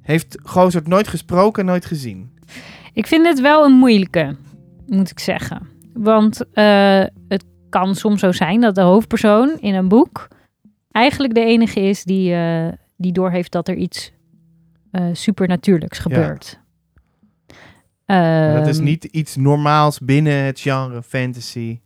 [0.00, 2.30] heeft Gozert nooit gesproken, nooit gezien.
[2.92, 4.36] ik vind het wel een moeilijke,
[4.86, 5.68] moet ik zeggen.
[5.94, 10.28] Want eh, het kan soms zo zijn dat de hoofdpersoon in een boek
[10.98, 14.12] eigenlijk de enige is die, eh, die doorheeft dat er iets
[14.90, 16.60] eh, supernatuurlijks gebeurt.
[18.06, 21.80] Dat is Ehm, niet iets normaals binnen het genre fantasy.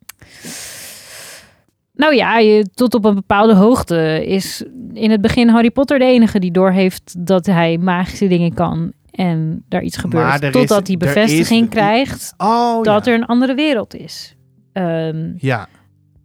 [1.95, 6.05] Nou ja, je, tot op een bepaalde hoogte is in het begin Harry Potter de
[6.05, 10.43] enige die doorheeft dat hij magische dingen kan en daar iets gebeurt.
[10.43, 13.13] Is- Totdat hij is- bevestiging krijgt Oh, dat ja.
[13.13, 14.37] er een andere wereld is.
[14.73, 15.69] Ehm, Ja.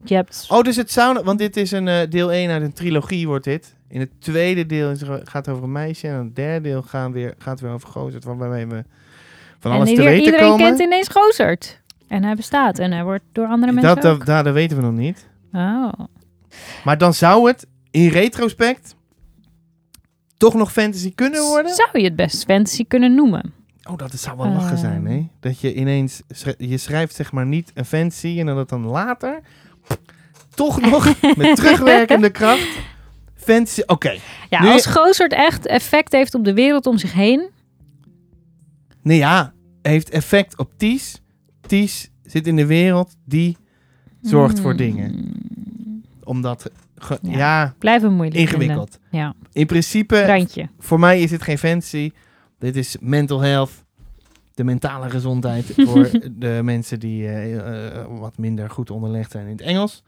[0.10, 0.46] Je hebt...
[0.50, 1.24] Oh, dus het zou...
[1.24, 3.76] Want dit is een eh, deel 1 uit een trilogie, wordt dit.
[3.90, 6.08] In het tweede deel is gaat het over een meisje.
[6.08, 8.24] En het derde deel gaan weer, gaat weer over Gozert.
[8.24, 8.84] Waarbij we
[9.60, 10.66] van en alles te ieder- weten iedereen komen.
[10.66, 11.82] kent ineens Gozert.
[12.08, 14.26] En hij bestaat en hij wordt door andere mensen dat, dat, ook.
[14.26, 15.28] dat, dat weten we nog niet.
[15.54, 15.92] Oh.
[16.84, 18.96] Maar dan zou het in retrospect
[20.38, 21.74] toch nog fantasy kunnen worden?
[21.76, 23.54] Zou je het best fantasy kunnen noemen?
[23.90, 25.16] Oh, dat zou wel lachen zijn, Ehm.
[25.16, 25.28] hè?
[25.40, 26.22] Dat je ineens...
[26.58, 29.40] Je schrijft zeg maar niet een fantasy en dan dat dan later...
[30.56, 32.68] Toch nog met terugwerkende kracht...
[33.36, 33.82] Fantasy...
[33.86, 34.16] Oké.
[34.50, 37.50] Ja, Nu- als Gozert echt effect heeft op de wereld om zich heen.
[39.02, 39.54] Nee, ja.
[39.82, 41.22] Heeft effect op Ties.
[41.68, 43.58] Ties zit in de wereld die
[44.22, 44.78] zorgt voor Hmm.
[44.80, 45.34] dingen.
[46.24, 46.70] Omdat...
[46.96, 47.74] ge- Ja.
[48.02, 49.00] hem moeilijk ingewikkeld.
[49.02, 49.20] vinden.
[49.20, 50.70] Ja, In principe, randje.
[50.80, 52.12] voor mij is dit geen fantasy.
[52.60, 53.72] Dit is mental health.
[54.58, 59.52] De mentale gezondheid voor de mensen die eh, eh, wat minder goed onderlegd zijn in
[59.52, 60.04] het Engels.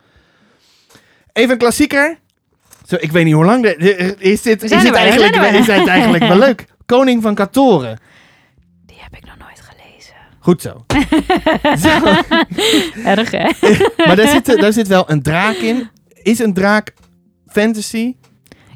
[1.33, 2.17] Even een klassieker.
[2.87, 3.65] Zo, ik weet niet hoe lang.
[3.65, 6.65] Is dit, is dit eigenlijk, is dit eigenlijk wel leuk?
[6.85, 7.99] Koning van Katoren.
[8.85, 10.15] Die heb ik nog nooit gelezen.
[10.39, 10.85] Goed zo.
[11.87, 12.05] Zo.
[13.05, 13.49] Erg, hè?
[14.05, 15.89] Maar daar zit, daar zit wel een draak in.
[16.23, 16.93] Is een draak
[17.47, 18.15] fantasy?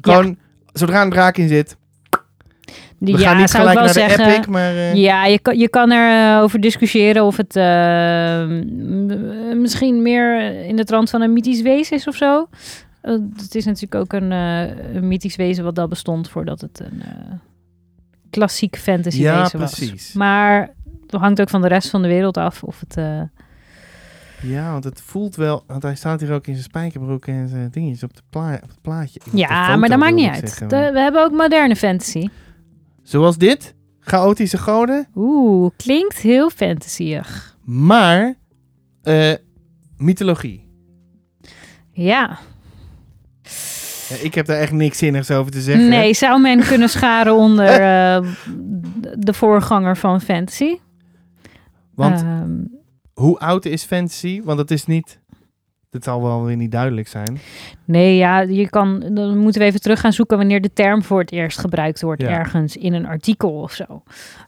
[0.00, 0.38] Gewoon,
[0.72, 1.76] zodra een draak in zit.
[3.12, 4.34] We ja, gaan niet zou ik gelijk wel naar de zeggen.
[4.34, 4.70] epic, maar...
[4.76, 8.44] eh, Ja, je kan, je kan er eh, over discussiëren of het eh,
[9.56, 12.48] misschien meer in de trant van een mythisch wezen is of zo.
[13.02, 17.02] Het is natuurlijk ook een, een mythisch wezen wat al bestond voordat het een
[18.30, 19.74] klassiek fantasy Ja, wezen was.
[19.74, 20.12] precies.
[20.12, 20.70] Maar
[21.06, 22.96] het hangt ook van de rest van de wereld af of het...
[24.42, 25.62] Ja, want het voelt wel...
[25.66, 28.68] Want hij staat hier ook in zijn spijkerbroek en zijn dingetjes op, de pla op
[28.68, 29.20] het plaatje.
[29.30, 30.58] De ja, maar dat maakt niet uit.
[30.70, 32.28] De- we hebben ook moderne fantasy.
[33.04, 33.74] Zoals dit.
[34.00, 35.06] Chaotische goden.
[35.14, 37.56] Oeh, klinkt heel fantasyig.
[37.64, 38.34] Maar...
[39.02, 39.32] eh,
[39.96, 40.68] mythologie.
[41.92, 42.38] Ja.
[44.08, 45.88] Ja, ik heb daar echt niks zinnigs over te zeggen.
[45.88, 48.28] Nee, zou men kunnen scharen onder eh,
[49.18, 50.76] de voorganger van fantasy?
[51.94, 52.50] Want Ehm,
[53.14, 54.42] hoe oud is fantasy?
[54.42, 55.20] Want het is niet...
[55.94, 57.38] Het zal wel weer niet duidelijk zijn.
[57.84, 61.20] nee, ja, je kan, dan moeten we even terug gaan zoeken wanneer de term voor
[61.20, 62.28] het eerst gebruikt wordt Ja.
[62.28, 63.84] ergens in een artikel of zo.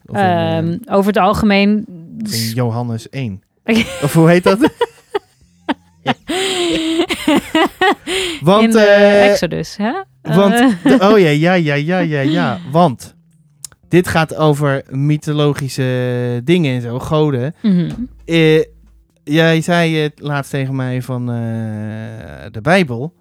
[0.06, 1.84] Of in, eh, Ehm, over het algemeen.
[2.18, 3.42] in Johannes 1.
[4.04, 4.58] of hoe heet dat?
[8.40, 8.64] Want...
[8.64, 9.92] in de eh, Exodus, hè?
[10.22, 12.58] want Eh, De- oh ja, ja, ja, ja, ja, ja.
[12.70, 13.14] Want
[13.88, 17.54] dit gaat over mythologische dingen en zo, goden.
[18.24, 18.62] Eh,
[19.30, 21.36] jij zei het laatst tegen mij van eh,
[22.50, 23.14] de Bijbel.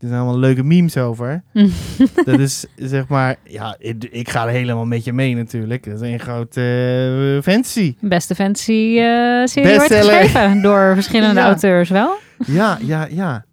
[0.00, 1.42] Er zijn allemaal leuke memes over.
[2.24, 5.84] Dat is zeg maar, ja, ik, ik ga er helemaal met je mee natuurlijk.
[5.84, 6.60] Dat is een grote
[7.36, 7.94] eh, fantasy.
[8.00, 10.20] Beste fantasy-serie wordt Bestseller.
[10.22, 11.46] geschreven door verschillende Ja.
[11.46, 12.16] auteurs wel.
[12.46, 13.44] Ja, ja, ja.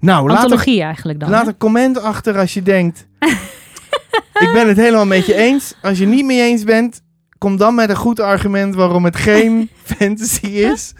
[0.00, 1.30] Nou, laat eigenlijk dan.
[1.30, 1.48] laat hè?
[1.48, 3.06] een comment achter als je denkt...
[4.44, 5.74] ik ben het helemaal met je eens.
[5.82, 7.00] Als je niet mee eens bent,
[7.38, 10.92] kom dan met een goed argument waarom het geen fantasy is.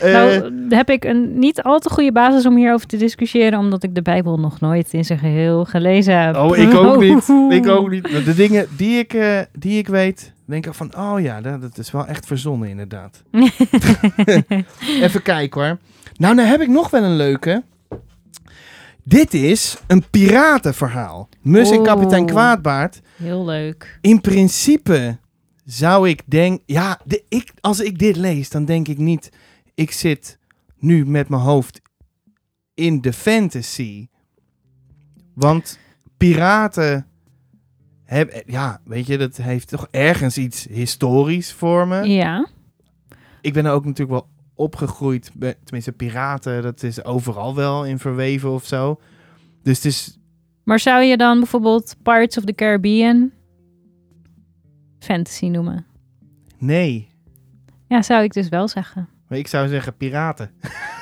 [0.00, 3.82] Eh, Nou, heb ik een niet al te goede basis om hierover te discussiëren, omdat
[3.82, 6.36] ik de Bijbel nog nooit in zijn geheel gelezen heb.
[6.36, 7.28] oh, ik ook niet.
[7.48, 8.24] Ik ook niet.
[8.24, 11.78] De dingen die ik, eh, die ik weet, denk ik van, oh ja, dat, dat
[11.78, 13.22] is wel echt verzonnen inderdaad.
[15.02, 15.78] Even kijken hoor.
[16.16, 17.62] Nou, nou heb ik nog wel een leuke.
[19.04, 21.28] Dit is een piratenverhaal.
[21.42, 23.00] Mus en kapitein Kwaadbaard.
[23.16, 23.98] Heel leuk.
[24.00, 25.16] In principe
[25.64, 29.30] zou ik denk, ja, de, ik, als ik dit lees, dan denk ik niet,
[29.80, 30.38] ik zit
[30.76, 31.80] nu met mijn hoofd
[32.74, 34.08] in de fantasy.
[35.34, 35.78] Want
[36.16, 37.04] piraten
[38.46, 42.08] ja, weet je, dat heeft toch ergens iets historisch voor me.
[42.08, 42.48] Ja.
[43.40, 47.98] Ik ben er ook natuurlijk wel opgegroeid, bij- tenminste piraten, dat is overal wel in
[47.98, 49.00] verweven of zo.
[49.62, 50.18] Dus het is,
[50.64, 53.30] Maar zou je dan bijvoorbeeld Pirates of the Caribbean
[54.98, 55.86] fantasy noemen?
[56.58, 57.08] nee.
[57.88, 59.08] Ja, zou ik dus wel zeggen.
[59.30, 60.50] Maar ik zou zeggen piraten.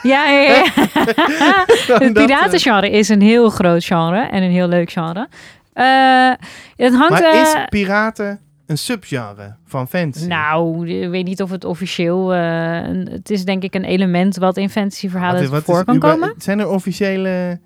[0.02, 0.64] Ja, ja, ja.
[0.74, 5.28] het eh, piratengenre is een heel groot genre en een heel leuk genre.
[5.72, 6.30] Eh,
[6.76, 7.10] het hangt...
[7.10, 10.26] Maar eh, is piraten een subgenre van fantasy?
[10.26, 12.34] Nou, ik weet niet of het officieel...
[12.34, 16.34] eh, een- het is denk ik een element wat in fantasyverhalen voor is kan komen.
[16.38, 17.60] Zijn er officiële...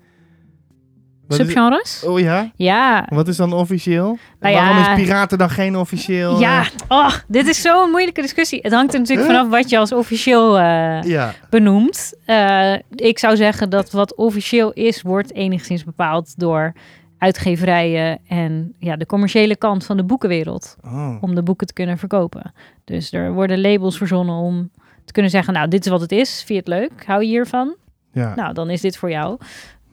[1.27, 2.03] Subgenres?
[2.05, 2.51] oh ja?
[2.55, 3.07] Ja.
[3.09, 4.17] Wat is dan officieel?
[4.39, 4.95] Nou Waarom ja.
[4.95, 6.39] is piraten dan geen officieel?
[6.39, 8.59] Ja, oh, dit is zo'n moeilijke discussie.
[8.61, 11.33] Het hangt er natuurlijk vanaf wat je als officieel eh, ja.
[11.49, 12.13] benoemt.
[12.25, 16.73] Eh, ik zou zeggen dat wat officieel is, wordt enigszins bepaald door
[17.17, 20.75] uitgeverijen en ja, de commerciële kant van de boekenwereld.
[20.85, 21.17] Oh.
[21.21, 22.53] Om de boeken te kunnen verkopen.
[22.83, 24.69] Dus er worden labels verzonnen om
[25.05, 26.43] te kunnen zeggen, nou, dit is wat het is.
[26.43, 27.05] Vind je het leuk?
[27.05, 27.75] Hou je hiervan?
[28.11, 28.35] Ja.
[28.35, 29.37] Nou, dan is dit voor jou.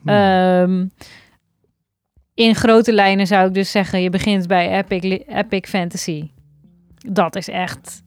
[0.01, 0.09] Hm.
[0.09, 0.85] Ehm,
[2.41, 6.29] in grote lijnen zou ik dus zeggen, je begint bij Epic, Epic Fantasy.
[6.97, 8.01] Dat is echt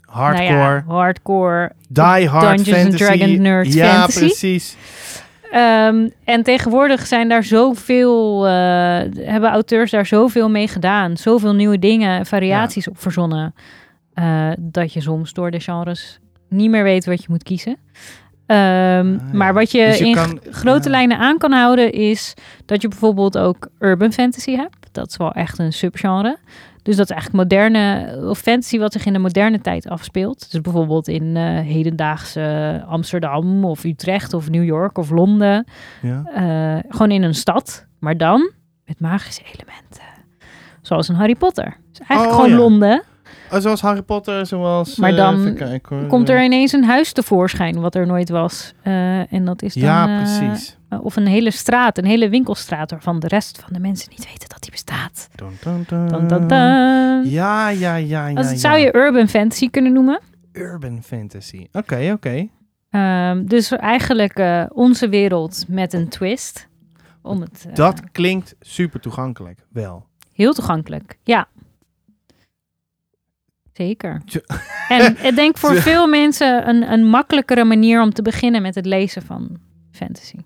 [0.00, 1.72] hardcore, nou ja, hardcore.
[1.88, 3.04] die hard Dungeons and fantasy.
[3.04, 4.18] Dragons nerd ja, fantasy.
[4.18, 4.76] precies.
[5.50, 8.52] Ehm, en tegenwoordig zijn daar zoveel, eh,
[9.14, 11.16] hebben auteurs daar zoveel mee gedaan.
[11.16, 13.54] Zoveel nieuwe dingen, variaties op verzonnen.
[14.14, 16.18] eh, dat je soms door de genres
[16.48, 17.76] niet meer weet wat je moet kiezen.
[18.46, 18.58] Ehm,
[19.12, 19.18] ja.
[19.32, 20.90] Maar wat je, Dus je in kan- grote ja.
[20.90, 22.34] lijnen aan kan houden is
[22.66, 24.76] dat je bijvoorbeeld ook urban fantasy hebt.
[24.92, 26.36] Dat is wel echt een subgenre.
[26.82, 30.50] Dus dat is eigenlijk moderne of fantasy wat zich in de moderne tijd afspeelt.
[30.52, 35.66] Dus bijvoorbeeld in eh, hedendaagse Amsterdam of Utrecht of New York of Londen.
[36.02, 36.22] Ja.
[36.34, 38.50] Eh, gewoon in een stad, maar dan
[38.84, 40.02] met magische elementen.
[40.82, 41.76] Zoals een Harry Potter.
[41.90, 42.62] Dus eigenlijk Oh, gewoon ja.
[42.64, 43.02] Londen.
[43.52, 44.96] Oh, zoals Harry Potter, zoals...
[44.96, 46.06] Maar eh, dan kijken, hoor.
[46.06, 48.72] Komt er ineens een huis tevoorschijn wat er nooit was.
[48.82, 49.82] Eh, en dat is dan...
[49.82, 50.76] Ja, eh, precies.
[50.90, 54.26] Uh, of een hele straat, een hele winkelstraat waarvan de rest van de mensen niet
[54.26, 55.28] weten dat die bestaat.
[55.34, 56.48] Dun, dun, dun.
[57.30, 58.28] Ja, ja, ja, ja.
[58.28, 58.56] Ja.
[58.56, 60.20] zou je urban fantasy kunnen noemen.
[60.52, 61.66] Urban fantasy.
[61.72, 62.48] Oké, oké.
[62.90, 66.68] Ehm, dus eigenlijk onze wereld met een twist.
[67.22, 70.06] Om het, Dat klinkt super toegankelijk, wel.
[70.32, 71.48] Heel toegankelijk, ja.
[73.74, 74.22] Zeker.
[74.88, 78.86] En ik denk voor veel mensen een, een makkelijkere manier om te beginnen met het
[78.86, 79.56] lezen van
[79.90, 80.36] fantasy.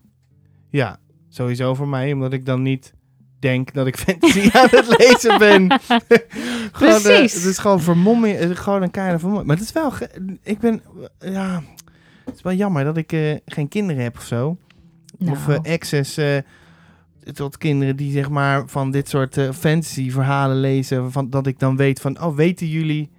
[0.71, 2.93] Ja, sowieso voor mij, omdat ik dan niet
[3.39, 5.71] denk dat ik fantasy aan het lezen ben.
[6.73, 7.35] Gewoon, eh, Precies.
[7.35, 9.49] het is gewoon vermomming, het is gewoon een keiharde vermomming.
[9.49, 9.93] Maar het is wel,
[10.43, 10.83] ik ben,
[11.19, 11.63] ja,
[12.25, 14.57] het is wel jammer dat ik eh, geen kinderen heb of zo.
[15.19, 16.39] Of eh, access eh,
[17.33, 21.13] tot kinderen die zeg maar van dit soort eh, fantasy verhalen lezen.
[21.13, 23.11] Van, dat ik dan weet van, oh, weten jullie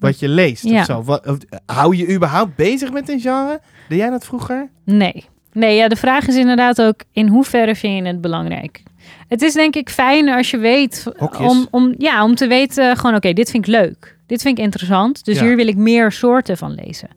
[0.00, 0.78] wat je leest Ja.
[0.80, 1.02] of zo?
[1.02, 1.36] Wat, of,
[1.66, 3.60] hou je überhaupt bezig met een genre?
[3.88, 4.70] Deed jij dat vroeger?
[4.84, 5.24] Nee.
[5.52, 8.82] Nee, ja, de vraag is inderdaad ook in hoeverre vind je het belangrijk?
[9.28, 11.50] Het is denk ik fijn als je weet Hokjes.
[11.50, 14.18] om, om, ja, om te weten gewoon oké, dit vind ik leuk.
[14.26, 15.24] Dit vind ik interessant.
[15.24, 15.44] Dus Ja.
[15.44, 17.08] hier wil ik meer soorten van lezen.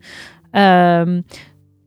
[0.50, 1.20] Ehm,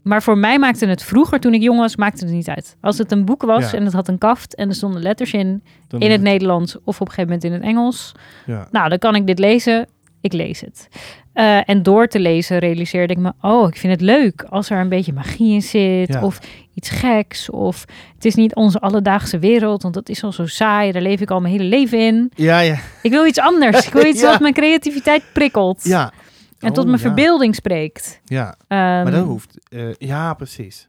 [0.03, 2.75] maar voor mij maakte het vroeger, toen ik jong was, maakte het niet uit.
[2.81, 3.77] Als het een boek was Ja.
[3.77, 6.75] en het had een kaft en er stonden letters in, Dan in is het Nederlands
[6.83, 8.11] of op een gegeven moment in het Engels.
[8.45, 8.67] Ja.
[8.71, 9.87] Nou, dan kan ik dit lezen.
[10.27, 10.87] Ik lees het.
[11.33, 14.79] Eh, en door te lezen realiseerde ik me, oh, ik vind het leuk als er
[14.79, 16.13] een beetje magie in zit.
[16.13, 16.23] Ja.
[16.23, 16.39] Of
[16.73, 17.49] iets geks.
[17.49, 17.85] Of
[18.15, 20.91] het is niet onze alledaagse wereld, want dat is al zo saai.
[20.91, 22.31] Daar leef ik al mijn hele leven in.
[22.35, 22.77] Ja, ja.
[23.01, 23.87] Ik wil iets anders.
[23.87, 24.29] Ik wil iets Ja.
[24.29, 25.83] wat mijn creativiteit prikkelt.
[25.83, 26.11] Ja.
[26.59, 27.05] En tot Oh, mijn ja.
[27.05, 28.21] verbeelding spreekt.
[28.25, 29.57] Ja, Ehm, maar dat hoeft.
[29.69, 30.87] eh, ja, precies.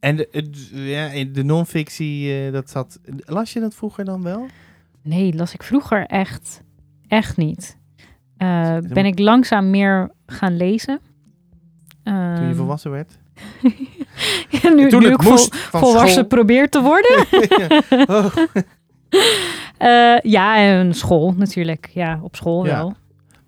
[0.00, 0.28] En de,
[0.70, 2.98] ja, de non-fictie, eh, dat zat...
[3.24, 4.46] Las je dat vroeger dan wel?
[5.02, 6.60] Nee, las ik vroeger echt,
[7.08, 7.77] echt niet.
[8.38, 11.00] Eh, ben ik langzaam meer gaan lezen.
[12.02, 13.18] Toen je Ehm, volwassen werd?
[14.62, 15.36] ja, nu, Toen nu ik vol-
[15.70, 16.24] volwassen school.
[16.24, 17.26] probeer te worden.
[18.16, 18.36] Oh,
[19.78, 21.88] Eh, ja, en school natuurlijk.
[21.94, 22.76] Ja, op school Ja.
[22.76, 22.94] wel.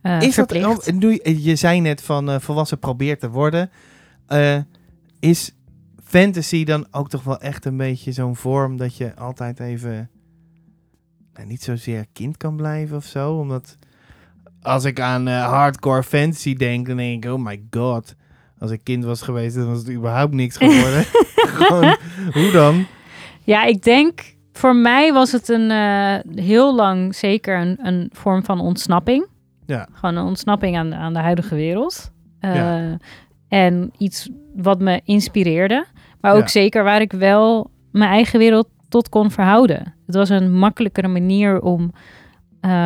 [0.03, 0.88] Eh, is dat, verplicht.
[0.88, 3.70] oh, nu, je zei net van volwassen probeert te worden.
[5.20, 5.55] Is
[6.05, 10.11] fantasy dan ook toch wel echt een beetje zo'n vorm dat je altijd even
[11.35, 13.33] nou, niet zozeer kind kan blijven of zo?
[13.38, 13.76] Omdat
[14.62, 18.14] als ik aan eh, hardcore fantasy denk, dan denk ik, oh my god.
[18.59, 21.05] Als ik kind was geweest, dan was het überhaupt niks geworden.
[21.59, 21.96] Gewoon,
[22.33, 22.87] hoe dan?
[23.44, 28.44] Ja, ik denk voor mij was het een eh, heel lang zeker een, een vorm
[28.44, 29.27] van ontsnapping.
[29.66, 29.88] Ja.
[29.92, 32.11] Gewoon een ontsnapping aan, aan de huidige wereld.
[32.40, 32.96] Eh, Ja.
[33.49, 35.87] En iets wat me inspireerde.
[36.20, 36.46] Maar ook Ja.
[36.49, 39.94] zeker waar ik wel mijn eigen wereld tot kon verhouden.
[40.07, 41.92] Het was een makkelijkere manier om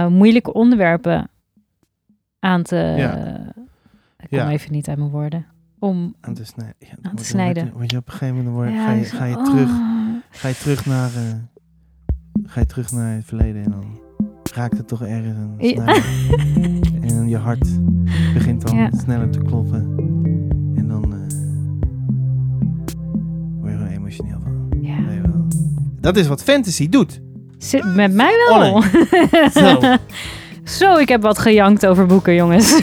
[0.08, 1.28] moeilijke onderwerpen
[2.44, 2.76] aan te...
[2.76, 3.36] Ja.
[4.18, 4.50] ik kom Ja.
[4.50, 5.46] even niet uit mijn woorden.
[5.78, 6.14] Om...
[6.20, 6.74] Aan te snijden.
[6.78, 7.72] Ja, dan te word je- snijden.
[7.74, 9.44] Op een gegeven moment ga, je, ga, je oh.
[9.44, 9.70] terug,
[10.30, 11.22] ga je terug naar eh,
[12.44, 13.98] ga je terug naar het verleden en dan
[14.54, 16.04] raakt het toch ergens snijder.
[17.18, 17.68] en je hart
[18.34, 19.94] begint dan sneller te kloppen
[20.76, 21.18] en dan eh,
[23.60, 24.80] word je emotioneel van.
[24.80, 24.96] Ja.
[25.22, 25.46] Wel.
[26.00, 27.20] Dat is wat fantasy doet.
[27.58, 28.74] Zit met mij wel.
[28.74, 28.82] Oh,
[29.62, 29.96] Zo.
[30.64, 32.70] Zo, ik heb wat gejankt over boeken, jongens.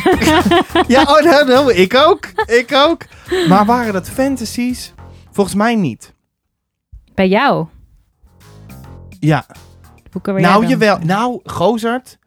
[0.88, 2.26] Ja, oh, nou, nou, ik ook.
[2.46, 3.02] Ik ook.
[3.48, 4.94] Maar waren dat fantasies?
[5.32, 6.14] Volgens mij niet.
[7.14, 7.68] Bij jou.
[9.20, 9.46] Ja,
[10.12, 11.06] Boeken waar nou jij dan- jawel.
[11.06, 12.18] Nou, Gozert.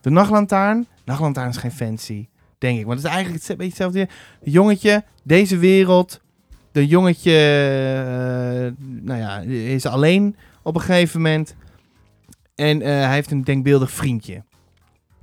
[0.00, 0.86] De nachtlantaarn.
[1.04, 2.86] Nachtlantaarn is geen fancy, denk ik.
[2.86, 4.08] Want het is eigenlijk een beetje hetzelfde.
[4.40, 6.20] De jongetje, deze wereld.
[6.72, 9.38] De jongetje, eh, nou ja,
[9.74, 11.54] is alleen op een gegeven moment.
[12.60, 14.42] En eh, hij heeft een denkbeeldig vriendje.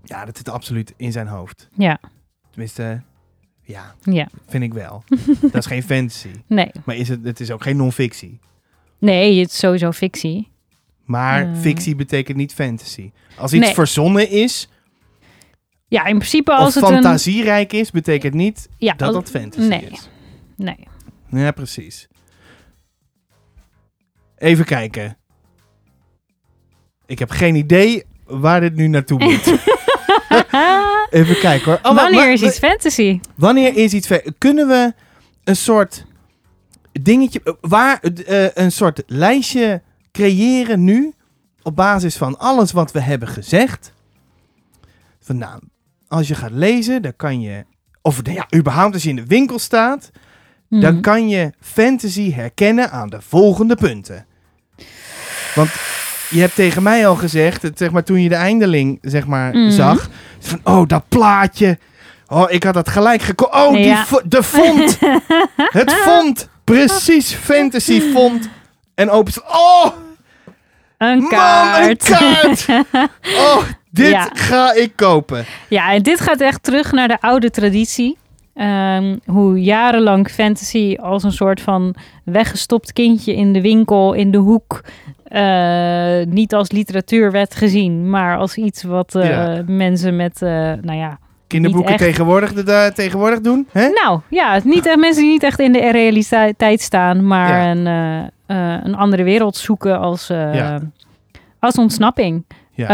[0.03, 1.67] Ja, dat zit absoluut in zijn hoofd.
[1.77, 1.99] Ja,
[2.49, 3.01] Tenminste,
[3.61, 4.27] ja, ja.
[4.47, 5.03] vind ik wel.
[5.41, 6.31] dat is geen fantasy.
[6.47, 6.71] Nee.
[6.85, 8.39] Maar is het, het is ook geen non-fictie.
[8.99, 10.51] Nee, het is sowieso fictie.
[11.05, 11.59] Maar Eh.
[11.59, 13.11] fictie betekent niet fantasy.
[13.37, 13.73] Als iets Nee.
[13.73, 14.69] verzonnen is,
[15.87, 16.89] Ja, in principe als het een...
[16.89, 19.81] fantasierijk is, betekent niet Ja, dat als- dat fantasy nee.
[19.89, 20.09] is.
[20.55, 20.87] Nee.
[21.29, 22.07] Ja, precies.
[24.37, 25.16] Even kijken.
[27.07, 29.45] Ik heb geen idee waar dit nu naartoe moet.
[31.09, 31.79] Even kijken hoor.
[31.83, 33.19] Oh, Wanneer maar- is iets fantasy?
[33.35, 34.09] Wanneer is iets...
[34.37, 34.93] Kunnen we
[35.43, 36.05] een soort
[36.91, 37.41] dingetje...
[37.43, 41.13] eh, Waar, eh, een soort lijstje creëren nu...
[41.63, 43.93] op basis van alles wat we hebben gezegd.
[45.21, 45.59] Van nou,
[46.07, 47.65] als je gaat lezen, dan kan je...
[48.01, 50.11] Of ja, überhaupt als je in de winkel staat...
[50.69, 51.01] dan Mhm.
[51.01, 54.25] kan je fantasy herkennen aan de volgende punten.
[55.55, 55.69] Want
[56.29, 59.53] je hebt tegen mij al gezegd, het, zeg maar, toen je de eindeling zeg maar,
[59.55, 59.69] Mhm.
[59.71, 60.09] zag,
[60.39, 61.77] van, oh, dat plaatje.
[62.27, 63.53] Oh, ik had dat gelijk gekocht.
[63.53, 64.05] Oh, die Ja.
[64.25, 64.99] de font.
[65.79, 66.49] het font.
[66.63, 68.49] Precies, fantasy font.
[68.95, 69.33] En open.
[69.47, 69.85] Oh,
[70.97, 71.23] Een man,
[71.81, 72.65] een kaart.
[73.37, 73.57] Oh,
[73.91, 74.29] dit Ja.
[74.33, 75.45] ga ik kopen.
[75.67, 78.17] Ja, en dit gaat echt terug naar de oude traditie.
[78.55, 84.37] Ehm, hoe jarenlang fantasy als een soort van weggestopt kindje in de winkel, in de
[84.37, 85.16] hoek, eh,
[86.29, 89.61] niet als literatuur werd gezien, maar als iets wat eh, Ja.
[89.67, 90.49] mensen met, eh,
[90.81, 93.67] nou ja, Kinderboeken tegenwoordig, de, de- tegenwoordig doen.
[93.71, 93.87] Hè?
[93.87, 97.71] nou ja, niet echt mensen die niet echt in de realiteit staan, maar Ja.
[97.71, 97.87] een,
[98.47, 100.79] eh, eh, een andere wereld zoeken als, eh, Ja.
[101.59, 102.45] als ontsnapping.
[102.71, 102.87] Ja.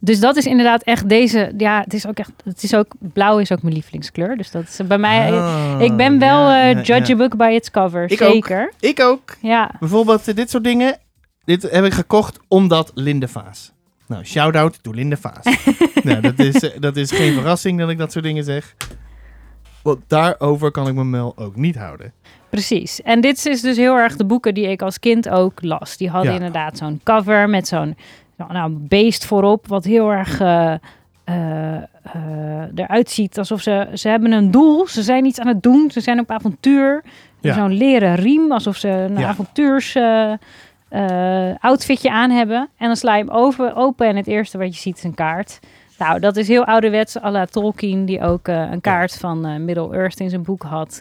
[0.00, 1.52] Dus dat is inderdaad echt deze.
[1.56, 2.32] Ja, het is ook echt.
[2.44, 4.36] Het is ook blauw is ook mijn lievelingskleur.
[4.36, 5.32] Dus dat is bij mij.
[5.32, 7.14] Ah, ik ben wel ja, eh, judge ja.
[7.14, 8.10] a book by its cover.
[8.10, 8.32] Ik ook.
[8.32, 8.72] zeker.
[8.80, 9.36] Ik ook.
[9.40, 9.70] Ja.
[9.80, 10.98] Bijvoorbeeld eh, dit soort dingen.
[11.44, 13.72] Dit heb ik gekocht omdat Linde Vaas.
[14.06, 15.44] Nou, shout-out to Linde Vaas.
[16.04, 18.74] nou, dat is, eh, dat is geen verrassing dat ik dat soort dingen zeg.
[19.82, 22.12] Want daarover kan ik me wel ook niet houden.
[22.50, 23.02] Precies.
[23.02, 25.96] En dit is dus heel erg de boeken die ik als kind ook las.
[25.96, 26.36] Die hadden Ja.
[26.36, 27.96] inderdaad zo'n cover met zo'n
[28.38, 30.74] nou, nou, beest voorop, wat heel erg eh,
[31.24, 31.82] eh,
[32.74, 34.86] eruit ziet alsof ze ze hebben een doel.
[34.86, 35.90] Ze zijn iets aan het doen.
[35.90, 37.02] Ze zijn op avontuur.
[37.40, 37.54] Ja.
[37.54, 39.28] Zo'n leren riem, alsof ze een Ja.
[39.28, 39.96] avontuurs
[41.60, 42.68] outfitje aan hebben.
[42.76, 45.14] En dan sla je hem over, open en het eerste wat je ziet is een
[45.14, 45.58] kaart.
[45.98, 50.30] Nou, dat is heel ouderwets à la Tolkien, die ook een kaart van Middle-earth in
[50.30, 51.00] zijn boek had.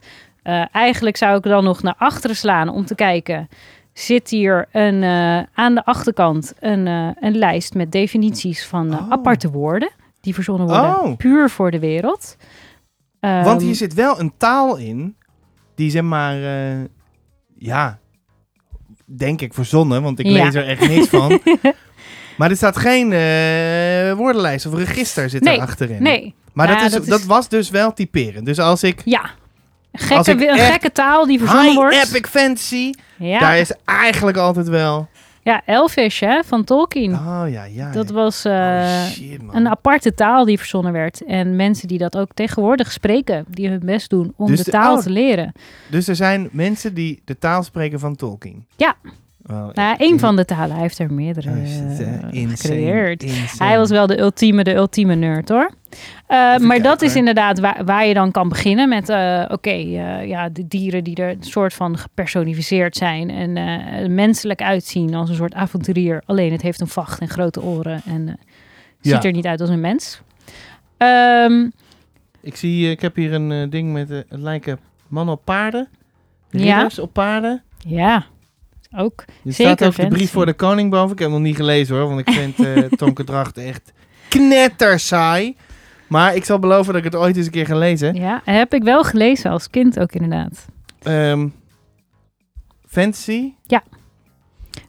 [0.72, 3.50] Eigenlijk zou ik dan nog naar achteren slaan om te kijken.
[3.98, 9.00] Zit hier een, eh, aan de achterkant een, eh, een lijst met definities van eh,
[9.00, 9.12] Oh.
[9.12, 9.90] aparte woorden.
[10.22, 11.16] Die verzonnen worden Oh.
[11.18, 12.38] puur voor de wereld.
[13.20, 15.16] Want Ehm, hier zit wel een taal in.
[15.76, 16.36] Die zeg maar.
[17.58, 18.00] ja.
[19.06, 20.44] Denk ik verzonnen, want ik Ja.
[20.44, 21.40] lees er echt niks van.
[22.38, 23.10] maar er staat geen
[24.18, 26.04] woordenlijst of register zit Nee, er achterin.
[26.04, 28.46] Nee, Maar Ja, dat, is, dat dat, is- was dus wel typerend.
[28.46, 29.30] Dus als ik ja.
[29.98, 31.96] Gekke, een gekke taal die verzonnen wordt.
[31.96, 33.40] epic fantasy, Ja.
[33.40, 35.08] daar is eigenlijk altijd wel...
[35.42, 37.14] ja, Elvish hè, van Tolkien.
[37.14, 37.92] Oh ja, ja.
[37.92, 38.14] dat ja.
[38.14, 41.24] was eh, oh, shit, een aparte taal die verzonnen werd.
[41.26, 44.72] En mensen die dat ook tegenwoordig spreken, die hun best doen om Dus de de-
[44.72, 45.02] taal oh.
[45.02, 45.52] te leren.
[45.90, 48.66] Dus er zijn mensen die de taal spreken van Tolkien.
[48.76, 48.96] Ja.
[49.74, 50.72] Nou, één van de talen.
[50.72, 53.24] Hij heeft er meerdere insane, gecreëerd.
[53.24, 53.70] insane.
[53.70, 55.72] Hij was wel de ultieme, de ultieme nerd hoor.
[56.28, 60.28] Eh, maar dat is inderdaad waar, waar je dan kan beginnen met, eh, oké, eh,
[60.28, 65.36] ja, de dieren die er een soort van gepersonificeerd zijn en menselijk uitzien als een
[65.36, 66.24] soort avonturier.
[66.26, 68.40] Alleen het heeft een vacht en grote oren en
[69.02, 69.14] Ja.
[69.14, 70.22] Ziet er niet uit als een mens.
[70.98, 71.70] Ehm,
[72.42, 75.88] Ik zie, ik heb hier een ding met, het lijken mannen op paarden.
[76.50, 76.74] Ja.
[76.76, 77.64] Ridders op paarden.
[77.88, 78.26] ja,
[78.96, 79.20] ook.
[79.46, 81.12] Er Zeker staat ook de brief voor de koning boven.
[81.12, 83.94] Ik heb hem nog niet gelezen hoor, want ik vind eh Tonke Dracht echt
[84.30, 85.56] knettersaai.
[86.08, 88.16] Maar ik zal beloven dat ik het ooit eens een keer ga lezen.
[88.16, 90.66] Ja, heb ik wel gelezen als kind ook inderdaad.
[91.04, 91.48] Ehm,
[92.88, 93.54] fantasy?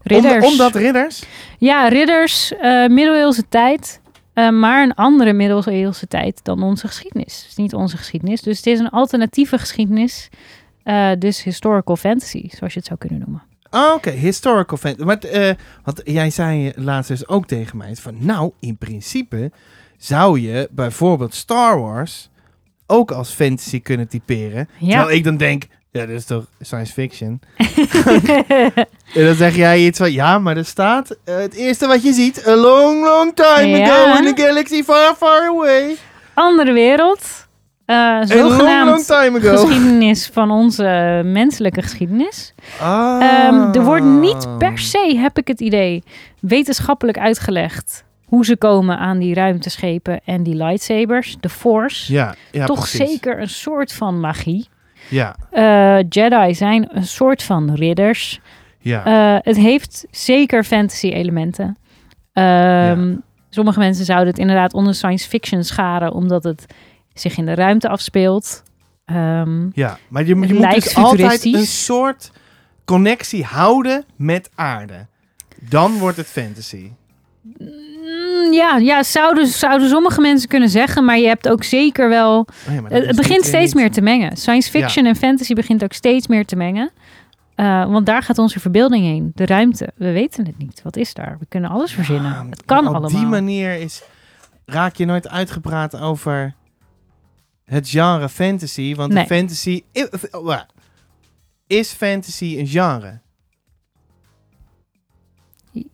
[0.03, 0.45] Ridders.
[0.45, 1.23] Om, omdat ridders?
[1.59, 4.01] Ja, ridders, eh middeleeuwse tijd.
[4.35, 7.37] eh, maar een andere middeleeuwse tijd dan onze geschiedenis.
[7.41, 8.43] Het is niet onze geschiedenis.
[8.43, 10.29] Dus het is een alternatieve geschiedenis.
[10.83, 13.43] eh, dus historical fantasy, zoals je het zou kunnen noemen.
[13.71, 15.05] Oh, Oké, historical fantasy.
[15.07, 15.55] Maar, eh,
[15.85, 18.15] want jij zei laatst dus ook tegen mij van...
[18.19, 19.51] Nou, in principe
[19.99, 22.29] zou je bijvoorbeeld Star Wars
[22.87, 24.69] ook als fantasy kunnen typeren.
[24.79, 24.89] Ja.
[24.97, 25.63] Terwijl ik dan denk...
[25.91, 27.41] Ja, dat is toch science fiction?
[29.15, 30.13] En dan zeg jij iets van...
[30.13, 31.17] Ja, maar er staat...
[31.25, 32.47] eh, het eerste wat je ziet...
[32.47, 33.91] A long, long time Ja.
[33.91, 35.97] ago in a galaxy far, far away.
[36.35, 37.47] andere wereld.
[37.85, 42.55] eh A long, long zogenaamd geschiedenis van onze menselijke geschiedenis.
[42.81, 43.23] Ah.
[43.23, 46.03] Ehm, er wordt niet per se, heb ik het idee,
[46.41, 52.13] wetenschappelijk uitgeleged hoe ze komen aan die ruimteschepen en die lightsabers, de Force.
[52.13, 53.11] Ja, ja Toch precies.
[53.11, 54.69] zeker een soort van magie.
[55.09, 58.41] Ja, Eh, Jedi zijn een soort van ridders.
[58.81, 59.05] ja.
[59.05, 61.77] Eh, het heeft zeker fantasy elementen.
[62.33, 63.15] Ehm,
[63.51, 66.67] Sommige mensen zouden het inderdaad onder science fiction scharen, omdat het
[67.15, 68.63] zich in de ruimte afspeelt.
[69.05, 72.31] Ehm, Ja, maar je, je moet dus altijd een soort
[72.85, 75.07] connectie houden met aarde.
[75.61, 76.91] Dan wordt het fantasy.
[78.29, 82.39] Mm, ja, ja zouden, zouden sommige mensen kunnen zeggen, maar je hebt ook zeker wel
[82.39, 84.37] Oh ja, Het, begint steeds meer te mengen.
[84.37, 86.91] Science fiction en fantasy begint ook steeds meer te mengen.
[87.55, 89.33] Eh, want daar gaat onze verbeelding heen.
[89.35, 89.93] De ruimte.
[89.97, 90.83] We weten het niet.
[90.83, 91.37] Wat is daar?
[91.41, 92.47] We kunnen alles verzinnen.
[92.51, 93.11] Het kan op allemaal.
[93.21, 94.03] die manier is,
[94.67, 96.55] raak je nooit uitgepraat over
[97.65, 98.95] het genre fantasy.
[98.95, 99.27] Want Nee.
[99.27, 99.83] fantasy...
[100.31, 100.61] oh,
[101.67, 103.21] Is fantasy een genre?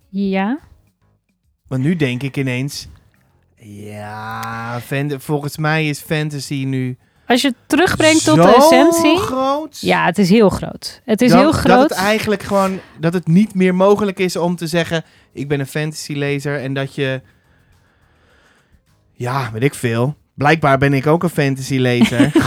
[0.08, 0.58] Ja.
[1.68, 2.88] Want nu denk ik ineens...
[3.66, 4.80] Ja,
[5.18, 6.96] volgens mij is fantasy nu
[7.26, 9.18] Als je het terugbrengt tot de essentie.
[9.18, 9.78] groot.
[9.80, 11.00] Ja, het is heel groot.
[11.04, 11.90] Het is dat, heel Dat groot.
[11.90, 12.80] het eigenlijk gewoon...
[13.00, 15.04] Dat het niet meer mogelijk is om te zeggen...
[15.32, 17.20] Ik ben een fantasy-lezer en dat je...
[19.12, 20.16] Ja, weet ik veel.
[20.34, 22.32] Blijkbaar ben ik ook een fantasy-lezer.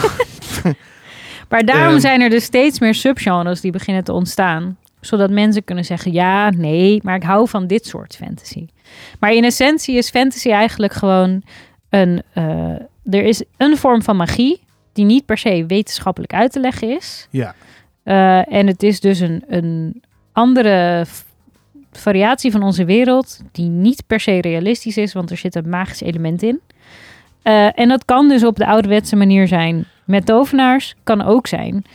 [1.49, 1.99] Maar daarom Ehm.
[1.99, 4.77] zijn er dus steeds meer subgenres die beginnen te ontstaan.
[5.01, 8.65] Zodat mensen kunnen zeggen, ja, nee, maar ik hou van dit soort fantasy.
[9.19, 11.43] Maar in essentie is fantasy eigenlijk gewoon
[11.89, 12.21] een...
[12.33, 12.69] eh,
[13.03, 14.59] er is een vorm van magie
[14.93, 17.27] die niet per se wetenschappelijk uit te leggen is.
[17.31, 17.55] ja.
[18.03, 21.05] Eh, en het is dus een, een andere
[21.91, 26.01] variatie van onze wereld die niet per se realistisch is, want er zit een magisch
[26.01, 26.59] element in.
[27.41, 31.85] Eh, en dat kan dus op de ouderwetse manier zijn met tovenaars, kan ook zijn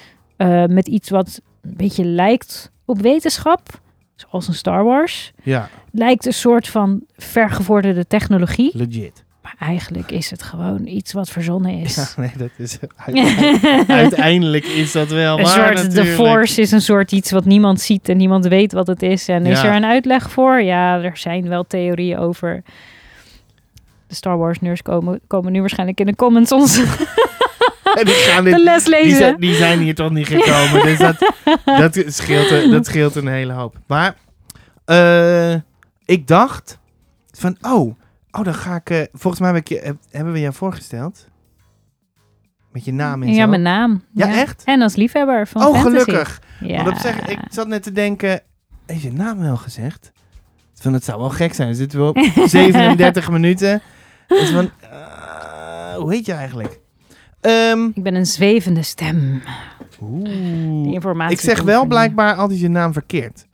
[0.69, 3.81] met iets wat een beetje lijkt op wetenschap,
[4.17, 5.33] zoals een Star Wars.
[5.43, 9.25] Ja, Lijkt een soort van vergevorderde technologie, legit.
[9.43, 11.95] maar eigenlijk is het gewoon iets wat verzonnen is.
[11.95, 12.79] Ja, nee, dat is...
[12.97, 16.05] uiteindelijk- Uiteindelijk is dat wel Een waar soort, de.
[16.05, 19.29] Force is een soort iets wat niemand ziet en niemand weet wat het is.
[19.29, 20.63] En is er een uitleg voor?
[20.63, 22.63] Ja, er zijn wel theorieën over.
[24.07, 26.81] De Star Wars nerds komen, komen nu waarschijnlijk in de comments ons
[27.99, 29.17] En die, gaan dit- de les die, lezen.
[29.17, 30.83] zijn, die zijn hier toch niet gekomen.
[30.83, 31.33] dus dat,
[31.93, 33.77] dat, scheelt, een- dat scheelt een hele hoop.
[33.87, 34.15] Maar
[34.85, 35.55] eh,
[36.05, 36.79] ik dacht
[37.31, 37.95] van, oh,
[38.31, 38.91] oh dan ga ik...
[38.91, 41.27] eh, volgens mij heb ik je, heb- hebben we jou voorgesteld.
[42.73, 44.05] Met je naam en ja, mijn naam.
[44.15, 44.63] Ja, echt?
[44.65, 45.89] En als liefhebber van Oh, fantasy.
[46.05, 46.41] gelukkig.
[46.61, 46.77] Ja.
[46.85, 48.41] Want op zich, ik zat net te denken,
[48.87, 50.13] heeft je naam wel gezegd?
[50.75, 51.69] Van, het zou wel gek zijn.
[51.69, 52.19] We zitten wel op
[52.49, 53.83] 37 minuten.
[54.27, 56.81] Dus van, eh, hoe heet je eigenlijk?
[57.43, 59.43] Ehm, Ik ben een zwevende stem.
[60.03, 60.25] oeh.
[60.85, 63.47] Die informatie Ik zeg wel blijkbaar altijd je naam verkeerd.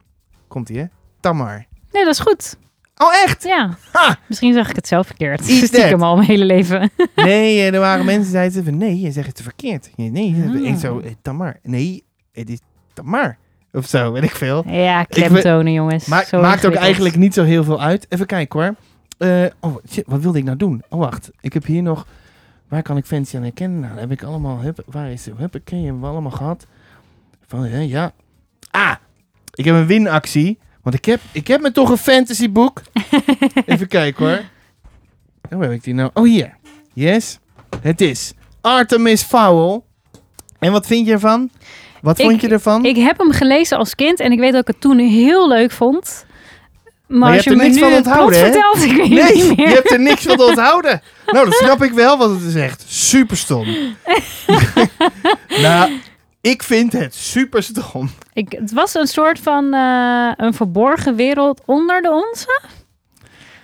[0.48, 0.84] Komt ie, hè?
[1.20, 1.66] Tamar.
[1.92, 2.56] Nee, dat is goed.
[2.96, 3.42] Oh, echt?
[3.44, 3.76] Ja.
[3.92, 4.18] Ha!
[4.26, 5.48] Misschien zag ik het zelf verkeerd.
[5.48, 6.90] Is Stiekem al mijn hele leven.
[7.16, 9.90] Nee, eh, er waren mensen die zeiden van, nee, je zegt het verkeerd.
[9.96, 10.54] Nee, nee Ah.
[10.64, 11.56] ik zo, eh, Tamar.
[11.62, 12.58] Nee, het is
[12.92, 13.36] Tamar.
[13.72, 14.64] Of zo, weet ik veel.
[14.68, 16.06] ja, klemtonen, jongens.
[16.06, 18.06] Maar Zo maakt ook eigenlijk niet zo heel veel uit.
[18.08, 18.74] Even kijken hoor.
[19.18, 20.82] Eh, oh, shit, wat wilde ik nou doen?
[20.88, 21.30] Oh, wacht.
[21.40, 22.06] Ik heb hier nog...
[22.68, 23.80] Waar kan ik fancy aan herkennen?
[23.80, 24.58] Nou, dat heb ik allemaal...
[24.58, 25.26] Heb, waar is?
[25.36, 26.66] Heb ik hebben we allemaal gehad?
[27.46, 28.12] Van, hè, ja.
[28.70, 28.94] Ah!
[29.54, 30.58] Ik heb een winactie.
[30.82, 32.82] Want ik heb, ik heb me toch een fantasyboek.
[33.66, 34.40] Even kijken hoor.
[35.50, 36.10] Hoe heb ik die nou?
[36.14, 36.56] Oh, hier.
[36.94, 37.38] Yes.
[37.80, 39.80] Het is Artemis Fowl.
[40.58, 41.50] En wat vind je ervan?
[42.02, 42.84] Wat Ik- vond je ervan?
[42.84, 45.70] Ik heb hem gelezen als kind en ik weet dat ik het toen heel leuk
[45.70, 46.26] vond.
[47.08, 48.44] Maar, Maar je als je hebt er niks van onthouden, hè?
[48.44, 49.68] vertelt, ik weet Nee, niet je meer.
[49.68, 51.00] hebt er niks van onthouden.
[51.26, 53.66] Nou, dat snap ik wel, want het is echt super stom.
[55.62, 55.90] nou,
[56.40, 58.10] ik vind het super stom.
[58.32, 62.60] Ik, het was een soort van eh, een verborgen wereld onder de onze.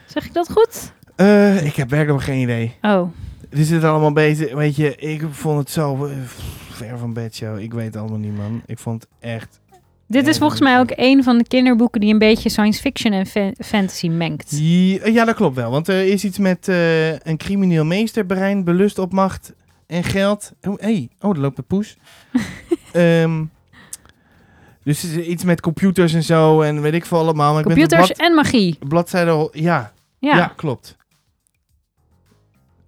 [0.07, 0.92] Zeg ik dat goed?
[1.16, 2.76] Eh, ik heb werkelijk geen idee.
[2.82, 3.11] Oh,
[3.51, 4.53] Er zit allemaal bezig.
[4.55, 6.12] Weet je, ik vond het zo eh,
[6.70, 7.59] ver van bed, show.
[7.59, 8.62] Ik weet het allemaal niet, man.
[8.66, 9.61] Ik vond het echt.
[10.07, 13.26] Dit is volgens mij ook een van de kinderboeken die een beetje science fiction en
[13.26, 14.59] fa- fantasy mengt.
[15.05, 15.70] Ja, dat klopt wel.
[15.70, 19.52] Want er is iets met eh, een crimineel meesterbrein, belust op macht
[19.86, 20.52] en geld.
[20.62, 21.09] Oh, hey.
[21.20, 21.96] oh daar loopt een poes.
[22.92, 23.44] Ehm,
[24.84, 27.50] dus is iets met computers en zo en weet ik veel allemaal.
[27.52, 28.74] Maar ik ben Computers en magie.
[28.76, 29.48] blad, bladzijde al.
[29.52, 30.36] Ja, ja.
[30.36, 30.46] Ja.
[30.57, 30.96] klopt.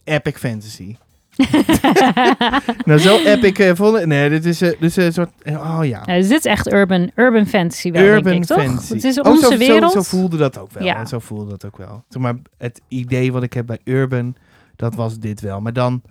[0.05, 0.97] Epic fantasy.
[2.85, 3.69] nou, zo epic uh,
[4.01, 4.07] ik.
[4.07, 5.31] Nee, dit is, eh, is een soort.
[5.45, 6.03] oh ja.
[6.05, 8.63] Dus dit is echt urban, urban fantasy wel, Urban denk ik, toch?
[8.63, 8.95] fantasy.
[8.95, 9.93] Het is Oh, onze zo, zo- wereld.
[9.93, 10.85] Zo, voelde dat ook wel.
[10.85, 10.97] Ja.
[10.97, 11.07] hè.
[11.07, 12.05] Zo voelde dat ook wel.
[12.09, 14.37] Zeg maar het idee wat ik heb bij Urban,
[14.77, 15.61] dat was dit wel.
[15.61, 16.03] Maar dan,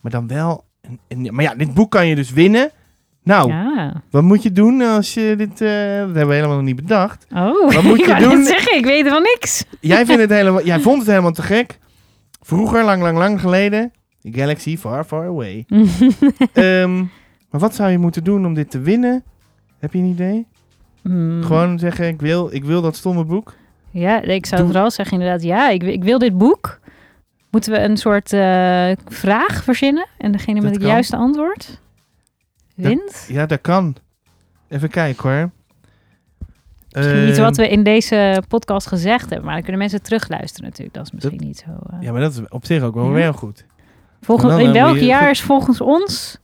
[0.00, 0.64] maar dan wel.
[1.08, 2.70] een- maar ja, dit boek kan je dus winnen.
[3.24, 4.02] Nou, Ja.
[4.10, 5.60] wat moet je doen als je dit...
[5.60, 7.26] eh, dat hebben we helemaal nog niet bedacht.
[7.34, 8.44] Oh, Wat moet ik je wou doen?
[8.44, 9.64] zeggen, ik weet van niks.
[9.80, 11.78] Jij, vindt het helemaal, jij vond het helemaal te gek.
[12.40, 13.92] Vroeger, lang, lang, lang geleden.
[14.22, 15.64] The Galaxy Far, Far Away.
[16.52, 16.96] Ehm,
[17.50, 19.24] maar wat zou je moeten doen om dit te winnen?
[19.78, 20.46] Heb je een idee?
[21.02, 21.42] Hmm.
[21.44, 23.54] Gewoon zeggen, ik wil, ik wil dat stomme boek.
[23.90, 26.80] Ja, ik zou Doe- vooral zeggen inderdaad, ja, ik, wil- ik wil dit boek.
[27.50, 30.06] Moeten we een soort eh, vraag verzinnen?
[30.18, 30.90] En degene Dat met het kan.
[30.92, 31.80] juiste antwoord
[32.74, 33.26] wint?
[33.28, 33.96] Ja, dat kan.
[34.68, 35.50] Even kijken hoor.
[36.90, 40.68] Misschien iets Ehm, wat we in deze podcast gezegd hebben, maar dan kunnen mensen terugluisteren
[40.68, 40.94] natuurlijk.
[40.96, 41.70] Dat is misschien niet zo...
[41.90, 41.96] eh.
[42.00, 43.12] Ja, maar dat is op zich ook wel Ja.
[43.12, 43.64] weer goed.
[44.24, 46.38] Volgens, in welk jaar is volgens ons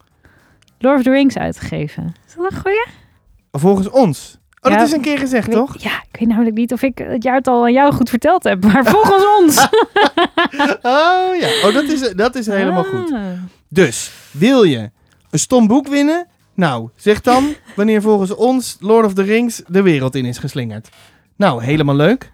[0.79, 2.15] Lord of the Rings uitgegeven?
[2.27, 2.87] Is dat een goeie?
[3.53, 4.39] Volgens ons.
[4.61, 5.79] Oh, Ja, dat is een keer gezegd, weet- toch?
[5.83, 8.85] Ja, ik weet namelijk niet of ik het jaartal aan jou goed verteld heb, maar
[8.95, 9.57] volgens ons.
[10.83, 13.13] Oh ja, oh, dat is, dat is helemaal goed.
[13.13, 13.21] Ah.
[13.69, 14.91] Dus, wil je
[15.31, 16.27] een stom boek winnen?
[16.55, 20.89] Nou, zeg dan wanneer volgens ons Lord of the Rings de wereld in is geslingerd.
[21.37, 22.31] Nou, helemaal leuk.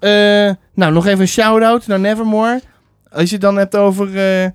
[0.00, 0.10] Eh,
[0.74, 2.60] nou, nog even een shout-out naar Nevermore.
[3.16, 4.50] Als je het dan hebt over, eh,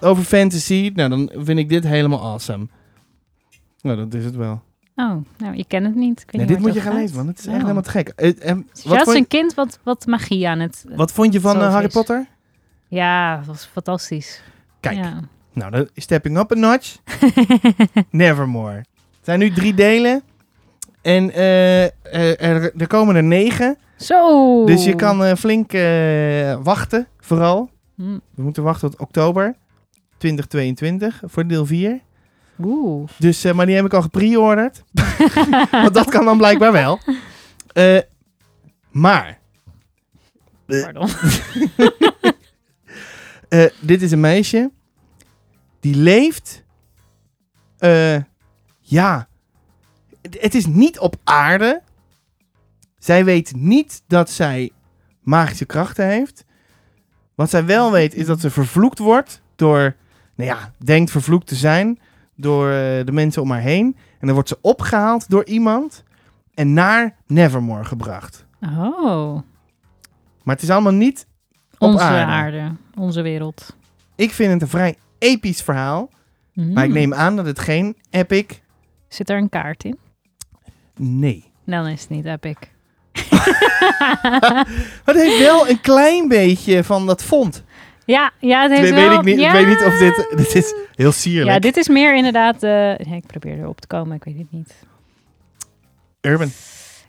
[0.00, 2.66] over fantasy, nou, dan vind ik dit helemaal awesome.
[3.82, 4.62] Nou, dat is het wel.
[4.96, 6.20] Oh, nou, je kent het niet.
[6.20, 7.26] Ik weet Nee, niet dit moet je gaan lezen, man.
[7.26, 7.60] Het is echt Oh.
[7.62, 8.12] helemaal te gek.
[8.16, 8.34] Dus
[8.84, 10.84] wat, vond, een kind wat, wat magie aan het...
[10.94, 11.88] wat vond je van Harry.
[11.88, 12.26] Potter?
[12.88, 14.42] Ja, dat was fantastisch.
[14.80, 15.20] Kijk, Ja.
[15.52, 16.96] nou, dan stepping up a notch.
[18.10, 18.74] Nevermore.
[18.76, 18.84] Het
[19.22, 20.22] zijn nu drie delen.
[21.02, 23.76] En er, er komen er negen.
[23.96, 24.64] Zo!
[24.66, 25.72] Dus je kan flink
[26.62, 27.70] wachten, vooral.
[28.00, 28.18] Hm.
[28.34, 29.54] We moeten wachten tot oktober
[30.16, 32.00] 2022 voor deel 4.
[32.58, 33.08] Oeh.
[33.18, 34.84] Dus, eh, maar die heb ik al gepreorderd.
[35.70, 36.98] Want dat kan dan blijkbaar wel.
[37.72, 37.98] Eh,
[38.90, 39.38] maar,
[40.66, 41.08] Pardon.
[43.48, 44.70] eh, dit is een meisje.
[45.80, 46.64] Die leeft...
[48.80, 49.28] ja,
[50.20, 51.82] het is niet op aarde.
[52.98, 54.70] Zij weet niet dat zij
[55.20, 56.44] magische krachten heeft.
[57.40, 59.96] Wat zij wel weet is dat ze vervloekt wordt door,
[60.34, 61.98] nou ja, denkt vervloekt te zijn
[62.36, 63.96] door eh, de mensen om haar heen.
[64.18, 66.04] En dan wordt ze opgehaald door iemand
[66.54, 68.44] en naar Nevermore gebracht.
[68.60, 69.40] Oh.
[70.42, 71.26] Maar het is allemaal niet
[71.78, 72.32] op Onze aarde.
[72.32, 72.76] aarde.
[72.94, 73.76] Onze wereld.
[74.14, 76.10] Ik vind het een vrij episch verhaal.
[76.52, 78.46] Maar ik neem aan dat het geen epic...
[79.08, 79.98] Zit er een kaart in?
[80.96, 81.52] Nee.
[81.64, 82.56] Dan is het niet epic.
[85.04, 87.62] Maar het heeft wel een klein beetje van dat font.
[88.04, 89.12] Ja, ja het heeft weet, wel...
[89.18, 89.46] ik, niet, ja.
[89.46, 90.26] ik weet niet of dit...
[90.36, 91.50] Dit is heel sierlijk.
[91.50, 92.62] Ja, dit is meer inderdaad...
[92.62, 94.74] eh, ik probeer erop te komen, ik weet het niet.
[96.20, 96.50] Urban.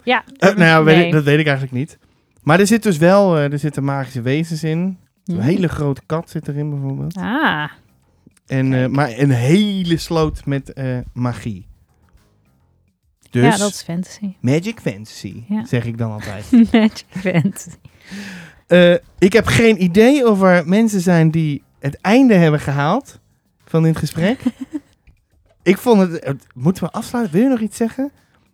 [0.03, 0.24] Ja.
[0.38, 1.11] Eh, nou ja, nee.
[1.11, 1.97] dat weet ik eigenlijk niet.
[2.41, 3.38] Maar er zit dus wel...
[3.38, 4.97] eh, er zitten magische wezens in.
[5.26, 5.41] Een Hm.
[5.41, 7.15] hele grote kat zit erin bijvoorbeeld.
[7.17, 7.69] Ah,
[8.47, 10.74] En, maar een hele sloot met
[11.13, 11.67] magie.
[13.32, 14.34] Dus ja, dat is fantasy.
[14.39, 15.65] Magic Fantasy, Ja.
[15.65, 16.51] zeg ik dan altijd.
[16.71, 17.69] Magic fantasy.
[18.67, 23.19] Eh, ik heb geen idee of er mensen zijn die het einde hebben gehaald
[23.65, 24.39] van dit gesprek.
[25.63, 26.19] ik vond het...
[26.19, 27.34] eh, Moeten we afsluiten?
[27.34, 28.11] Wil je nog iets zeggen?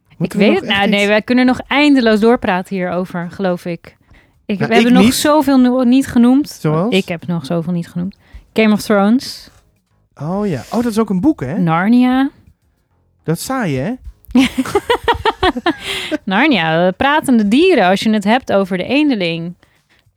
[0.10, 0.70] Ik Moeten weet het.
[0.70, 3.98] Nou, nee, wij kunnen nog eindeloos doorpraten hierover, geloof ik.
[4.46, 6.50] ik Nou, we hebben nog zoveel no- niet genoemd.
[6.50, 6.94] Zoals?
[6.96, 8.18] Ik heb nog zoveel niet genoemd.
[8.54, 9.50] Game of Thrones,
[10.22, 10.62] Oh ja.
[10.72, 11.58] Oh, dat is ook een boek, hè?
[11.58, 12.30] Narnia.
[13.24, 13.94] Dat is saai, hè?
[16.24, 19.54] Narnia, pratende dieren, als je het hebt over de eendeling.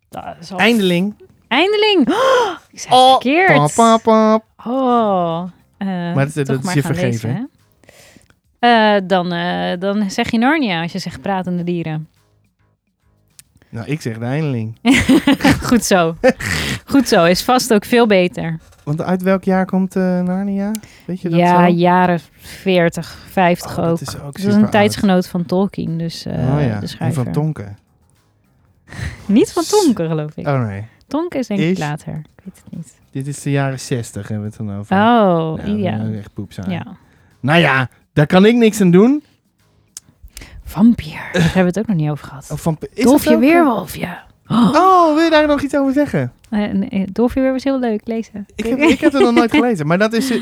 [0.08, 0.58] Dat is al...
[0.58, 1.14] Eindeling.
[1.48, 2.08] Eindeling!
[2.08, 3.74] Oh, ik zei het verkeerd.
[4.02, 4.06] Pap.
[4.66, 5.42] Oh.
[5.78, 7.50] eh, Maar dat- dat is je vergeven, lezen?
[8.58, 12.08] Eh, dan, eh, dan zeg je Narnia als je zegt pratende dieren.
[13.68, 14.78] Nou, ik zeg de eindeling.
[15.68, 16.16] Goed zo.
[16.92, 17.24] Goed zo.
[17.24, 18.58] Is vast ook veel beter.
[18.96, 20.72] Want uit welk jaar komt eh, Narnia?
[21.04, 21.72] Weet je dat ja, zo?
[21.74, 23.98] jaren 40, 50 Oh, ook.
[23.98, 24.72] dat is ook Dat is super een oud.
[24.72, 27.78] tijdsgenoot van Tolkien, dus eh, oh ja, de en van Tonken.
[29.26, 30.46] Niet van Tonken, geloof ik.
[30.46, 32.14] Oh nee, Tonken is denk ik Is- later.
[32.14, 32.94] Ik weet het niet.
[33.10, 34.96] dit is de jaren 60 hebben we het dan over.
[34.96, 35.00] Oh,
[35.66, 36.08] Nou, ja.
[36.18, 36.70] echt poep zijn.
[36.70, 36.86] ja.
[37.40, 39.22] Nou ja, daar kan ik niks aan doen.
[40.64, 41.28] Vampier.
[41.32, 42.48] Daar hebben we het ook nog niet over gehad.
[42.52, 44.18] Oh, van, is Dolfje dat ook- Weerwolfje.
[44.50, 44.70] Oh.
[44.74, 46.32] Oh, wil je daar nog iets over zeggen?
[46.50, 48.46] Eh, nee, Dolfje Weerwolf is heel leuk, lezen.
[48.54, 50.32] Ik heb, ik heb het nog nooit gelezen, maar dat is...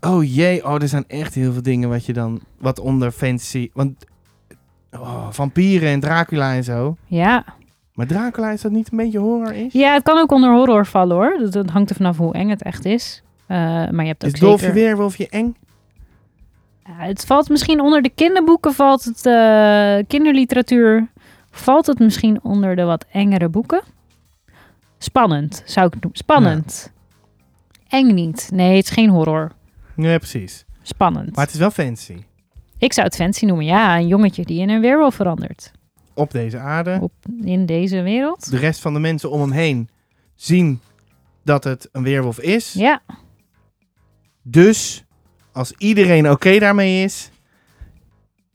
[0.00, 2.40] Oh jee, oh, er zijn echt heel veel dingen wat je dan...
[2.58, 3.70] Wat onder fantasy...
[3.72, 4.04] Want
[4.92, 6.96] oh, vampieren en Dracula en zo.
[7.06, 7.44] Ja.
[7.94, 9.72] Maar Dracula, is dat niet een beetje horror is?
[9.72, 11.36] ja, het kan ook onder horror vallen hoor.
[11.38, 13.22] Dat, dat hangt er vanaf hoe eng het echt is.
[13.46, 13.56] Eh,
[13.90, 14.74] maar je hebt ook Is Dolfje zeker...
[14.74, 15.56] Weerwolfje eng?
[16.84, 21.08] Ja, het valt misschien onder de kinderboeken, valt het eh, kinderliteratuur,
[21.58, 23.82] valt het misschien onder de wat engere boeken.
[24.98, 26.18] Spannend, zou ik noemen.
[26.18, 26.92] Spannend.
[27.88, 28.48] Eng niet.
[28.52, 29.52] Nee, het is geen horror.
[29.96, 30.64] Ja, precies.
[30.82, 31.34] Spannend.
[31.36, 32.16] Maar het is wel fancy.
[32.78, 33.64] Ik zou het fancy noemen.
[33.64, 35.72] Ja, een jongetje die in een weerwolf verandert.
[36.14, 36.98] Op deze aarde.
[37.00, 38.50] Op, in deze wereld.
[38.50, 39.88] De rest van de mensen om hem heen
[40.34, 40.80] zien
[41.44, 42.72] dat het een weerwolf is.
[42.72, 43.00] Ja,
[44.42, 45.04] Dus
[45.52, 47.30] als iedereen oké daarmee is,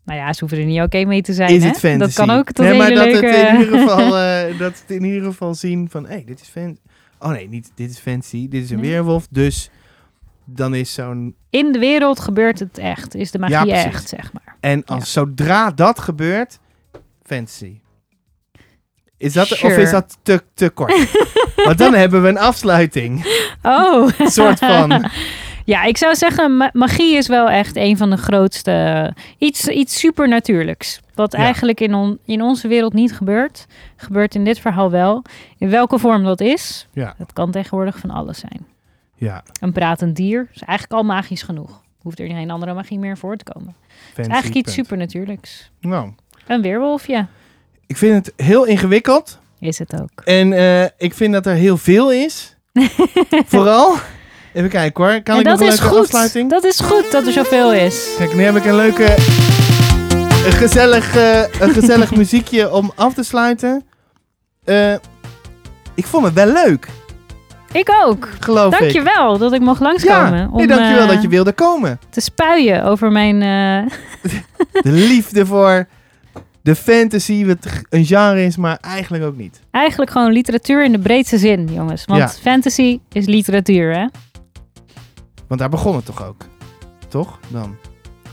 [0.04, 1.50] nou ja, ze hoeven er niet oké mee te zijn.
[1.50, 1.68] is hè?
[1.68, 2.16] het fantasy.
[2.16, 3.26] Dat kan ook tot nee, maar dat leuke...
[3.26, 6.42] het in ieder geval, eh, dat het in ieder geval zien van, hé, hey, dit
[6.42, 6.80] is fancy.
[7.20, 8.92] Oh nee, niet dit is fancy, dit is een Nee.
[8.92, 9.28] weerwolf.
[9.30, 9.70] Dus
[10.46, 11.36] dan is zo'n...
[11.50, 13.16] In de wereld gebeurt het echt.
[13.16, 14.56] Is de magie Ja, echt, zeg maar.
[14.60, 16.60] En als zodra dat gebeurt,
[17.24, 17.80] fantasy.
[19.18, 21.12] Is dat, Of is dat te, te kort?
[21.66, 23.26] Want dan hebben we een afsluiting.
[23.62, 24.10] Oh.
[24.18, 24.90] Een soort van...
[25.66, 29.14] Ja, ik zou zeggen, ma- magie is wel echt een van de grootste.
[29.38, 31.00] Iets, iets supernatuurlijks.
[31.16, 31.38] Wat Ja.
[31.38, 35.24] eigenlijk in, on- in onze wereld niet gebeurt, gebeurt in dit verhaal wel.
[35.58, 38.66] In welke vorm dat is, Ja, het kan tegenwoordig van alles zijn.
[39.16, 39.44] ja.
[39.60, 41.82] Een pratend dier is eigenlijk al magisch genoeg.
[42.02, 43.76] Hoeft er geen andere magie meer voor te komen.
[44.10, 44.88] Het is eigenlijk iets punt.
[44.88, 45.72] supernatuurlijks.
[45.80, 46.12] Nou,
[46.48, 47.26] Een weerwolfje
[47.88, 49.40] ik vind het heel ingewikkeld.
[49.60, 50.22] is het ook.
[50.26, 52.56] En eh, ik vind dat er heel veel is.
[53.46, 53.96] Vooral.
[54.54, 55.22] Even kijken hoor.
[55.22, 56.00] Kan ik nog een is leuke goed.
[56.04, 56.50] afsluiting?
[56.50, 58.08] Dat is goed dat er zoveel is.
[58.18, 59.04] Kijk, nu heb ik een leuke.
[60.46, 63.84] Een gezellig, eh, een gezellig muziekje om af te sluiten.
[64.64, 64.94] Eh,
[65.96, 66.88] ik vond het wel leuk,
[67.72, 68.30] Ik ook.
[68.40, 68.80] geloof ik.
[68.80, 70.38] Dankjewel dat ik mocht langskomen.
[70.40, 72.00] Ja, om nee, dankjewel eh, dat je wilde komen.
[72.10, 73.40] te spuien over mijn...
[74.82, 75.88] De liefde voor
[76.64, 77.58] de fantasy, wat
[77.90, 79.60] een genre is, maar eigenlijk ook niet.
[79.72, 82.06] Eigenlijk gewoon literatuur in de breedste zin, jongens.
[82.06, 82.28] Want Ja.
[82.28, 84.06] fantasy is literatuur, hè?
[85.52, 86.46] Want daar begon het toch ook?
[87.08, 87.40] Toch?
[87.48, 87.76] Dan.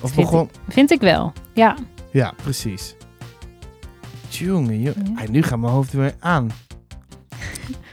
[0.01, 0.51] Of Vind begon...
[0.69, 1.33] Vind ik wel.
[1.55, 1.77] Ja.
[2.13, 2.95] Ja, precies.
[4.29, 5.07] Jongen, jongen.
[5.15, 5.21] Ja.
[5.21, 6.51] Ay, nu gaat mijn hoofd weer aan.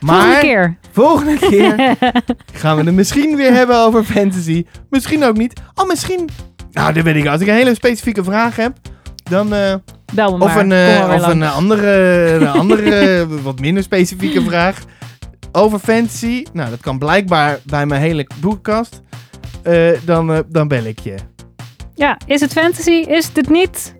[0.00, 0.76] Maar keer.
[0.92, 1.96] volgende keer
[2.60, 4.66] gaan we het misschien weer hebben over fantasy.
[4.90, 5.60] Misschien ook niet.
[5.74, 6.28] Oh, misschien...
[6.72, 7.26] Nou, dat weet ik.
[7.26, 8.76] Als ik een hele specifieke vraag heb,
[9.22, 9.54] dan...
[9.54, 9.74] eh,
[10.14, 10.64] Bel me of maar.
[10.64, 11.54] een, eh, of een langs.
[11.56, 11.90] andere,
[12.40, 14.82] een andere wat minder specifieke vraag
[15.56, 16.44] over fantasy.
[16.52, 19.00] Nou, dat kan blijkbaar bij mijn hele boekenkast.
[19.62, 21.14] Eh, dan, eh, dan bel ik je.
[21.94, 22.90] Ja, is het fantasy?
[22.90, 23.94] Is het het niet?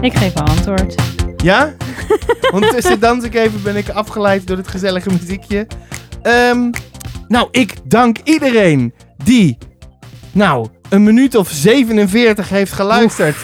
[0.00, 1.02] Ik geef een antwoord.
[1.36, 1.74] Ja?
[2.54, 5.66] Ondertussen dans ik even, ben ik afgeleid door het gezellige muziekje.
[6.22, 6.70] Ehm,
[7.28, 8.94] nou, ik dank iedereen
[9.24, 9.58] die,
[10.32, 13.36] nou, een minuut of 47 heeft geluisterd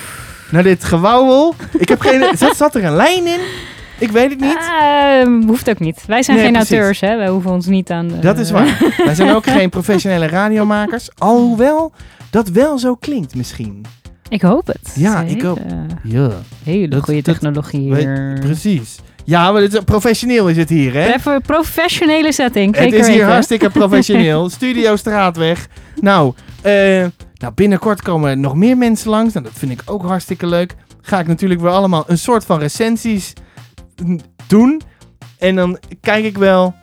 [0.50, 1.54] naar dit gewauwel.
[1.78, 2.24] Ik heb geen...
[2.38, 3.40] Zat, zat er een lijn in?
[3.98, 4.58] Ik weet het niet.
[4.80, 6.02] Ehm, hoeft ook niet.
[6.06, 6.70] Wij zijn Nee, geen precies.
[6.76, 7.16] auteurs, hè?
[7.16, 8.08] Wij hoeven ons niet aan...
[8.08, 8.78] de- Dat is waar.
[9.04, 11.08] Wij zijn ook geen professionele radiomakers.
[11.18, 11.92] Alhoewel
[12.30, 13.84] dat wel zo klinkt misschien.
[14.28, 14.92] Ik hoop het.
[14.94, 15.56] Ja, Het ik hele-
[16.02, 16.30] Ja,
[16.64, 18.38] Hele goede dat- technologie weet- hier.
[18.40, 18.96] precies.
[19.24, 21.12] Ja, maar dit is, professioneel is het hier, hè?
[21.12, 22.76] Even professionele setting.
[22.76, 24.48] Het is hier hartstikke professioneel.
[24.50, 25.66] Studio Straatweg.
[26.00, 26.32] Nou,
[26.62, 26.72] eh,
[27.34, 29.32] nou, binnenkort komen nog meer mensen langs.
[29.32, 30.74] Nou, dat vind ik ook hartstikke leuk.
[31.02, 33.32] Ga ik natuurlijk weer allemaal een soort van recensies
[34.46, 34.82] doen.
[35.38, 36.74] En dan kijk ik wel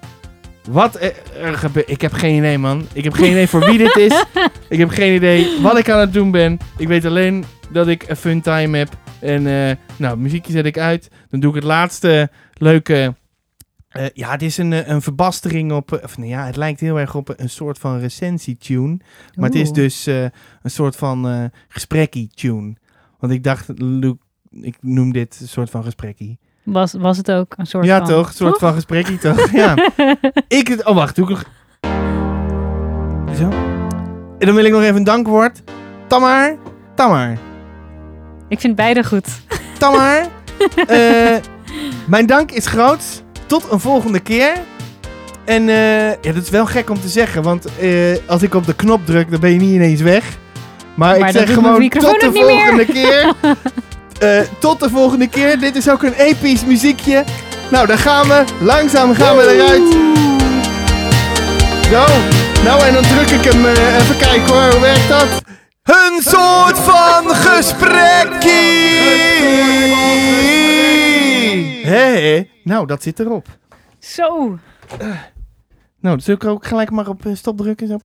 [0.70, 1.89] wat er, gebeurt.
[1.89, 2.88] Ik heb geen idee, man.
[2.93, 4.26] Ik heb geen idee voor wie dit is.
[4.70, 6.57] Ik heb geen idee wat ik aan het doen ben.
[6.78, 8.97] Ik weet alleen dat ik een fun time heb.
[9.20, 11.07] En eh, nou, muziekje zet ik uit.
[11.30, 13.16] Dan doe ik het laatste leuke...
[13.89, 15.99] eh, ja, het is een, eh, een verbastering op...
[16.03, 18.97] Of, nou ja, het lijkt heel erg op een soort van recensie-tune.
[19.36, 20.32] Maar het is dus een
[20.63, 22.76] soort van eh gesprekkie-tune.
[23.20, 24.24] Want ik dacht, Luke,
[24.61, 26.39] ik noem dit een soort van gesprekkie.
[26.66, 28.07] Was, was het ook een soort Ja, van...
[28.07, 28.28] toch?
[28.28, 29.51] Een soort van gesprekkie, toch?
[29.51, 29.76] Ja.
[30.47, 30.86] ik het...
[30.86, 31.16] Oh, wacht.
[31.16, 31.43] Doe ik nog...
[33.38, 33.49] Zo.
[34.39, 35.61] En dan wil ik nog even een dankwoord.
[36.07, 36.55] Tamar.
[36.95, 37.38] Tamar.
[38.49, 39.28] Ik vind beide goed.
[39.78, 40.18] Tamar.
[40.88, 41.36] eh,
[42.07, 43.24] Mijn dank is groot.
[43.45, 44.53] Tot een volgende keer.
[45.45, 48.66] En eh, ja, dat is wel gek om te zeggen, want eh, als ik op
[48.66, 50.38] de knop druk, dan ben je niet ineens weg.
[50.93, 53.34] Maar, Maar ik zeg gewoon tot de volgende keer.
[54.20, 55.59] Eh, tot de volgende keer.
[55.59, 57.24] Dit is ook een episch muziekje.
[57.72, 58.43] Nou, dan gaan we.
[58.61, 59.93] Langzaam gaan we eruit.
[61.86, 62.05] Zo.
[62.63, 64.72] Nou, en dan druk ik hem eh, even kijken hoor.
[64.72, 65.41] Hoe werkt dat?
[65.84, 68.53] Een soort van gesprekkie.
[71.86, 73.47] Hé, nou, dat zit erop.
[73.99, 74.57] Zo.
[75.99, 77.88] Nou, dan zul ik ook gelijk maar op eh, stop drukken.
[77.88, 77.97] Zo.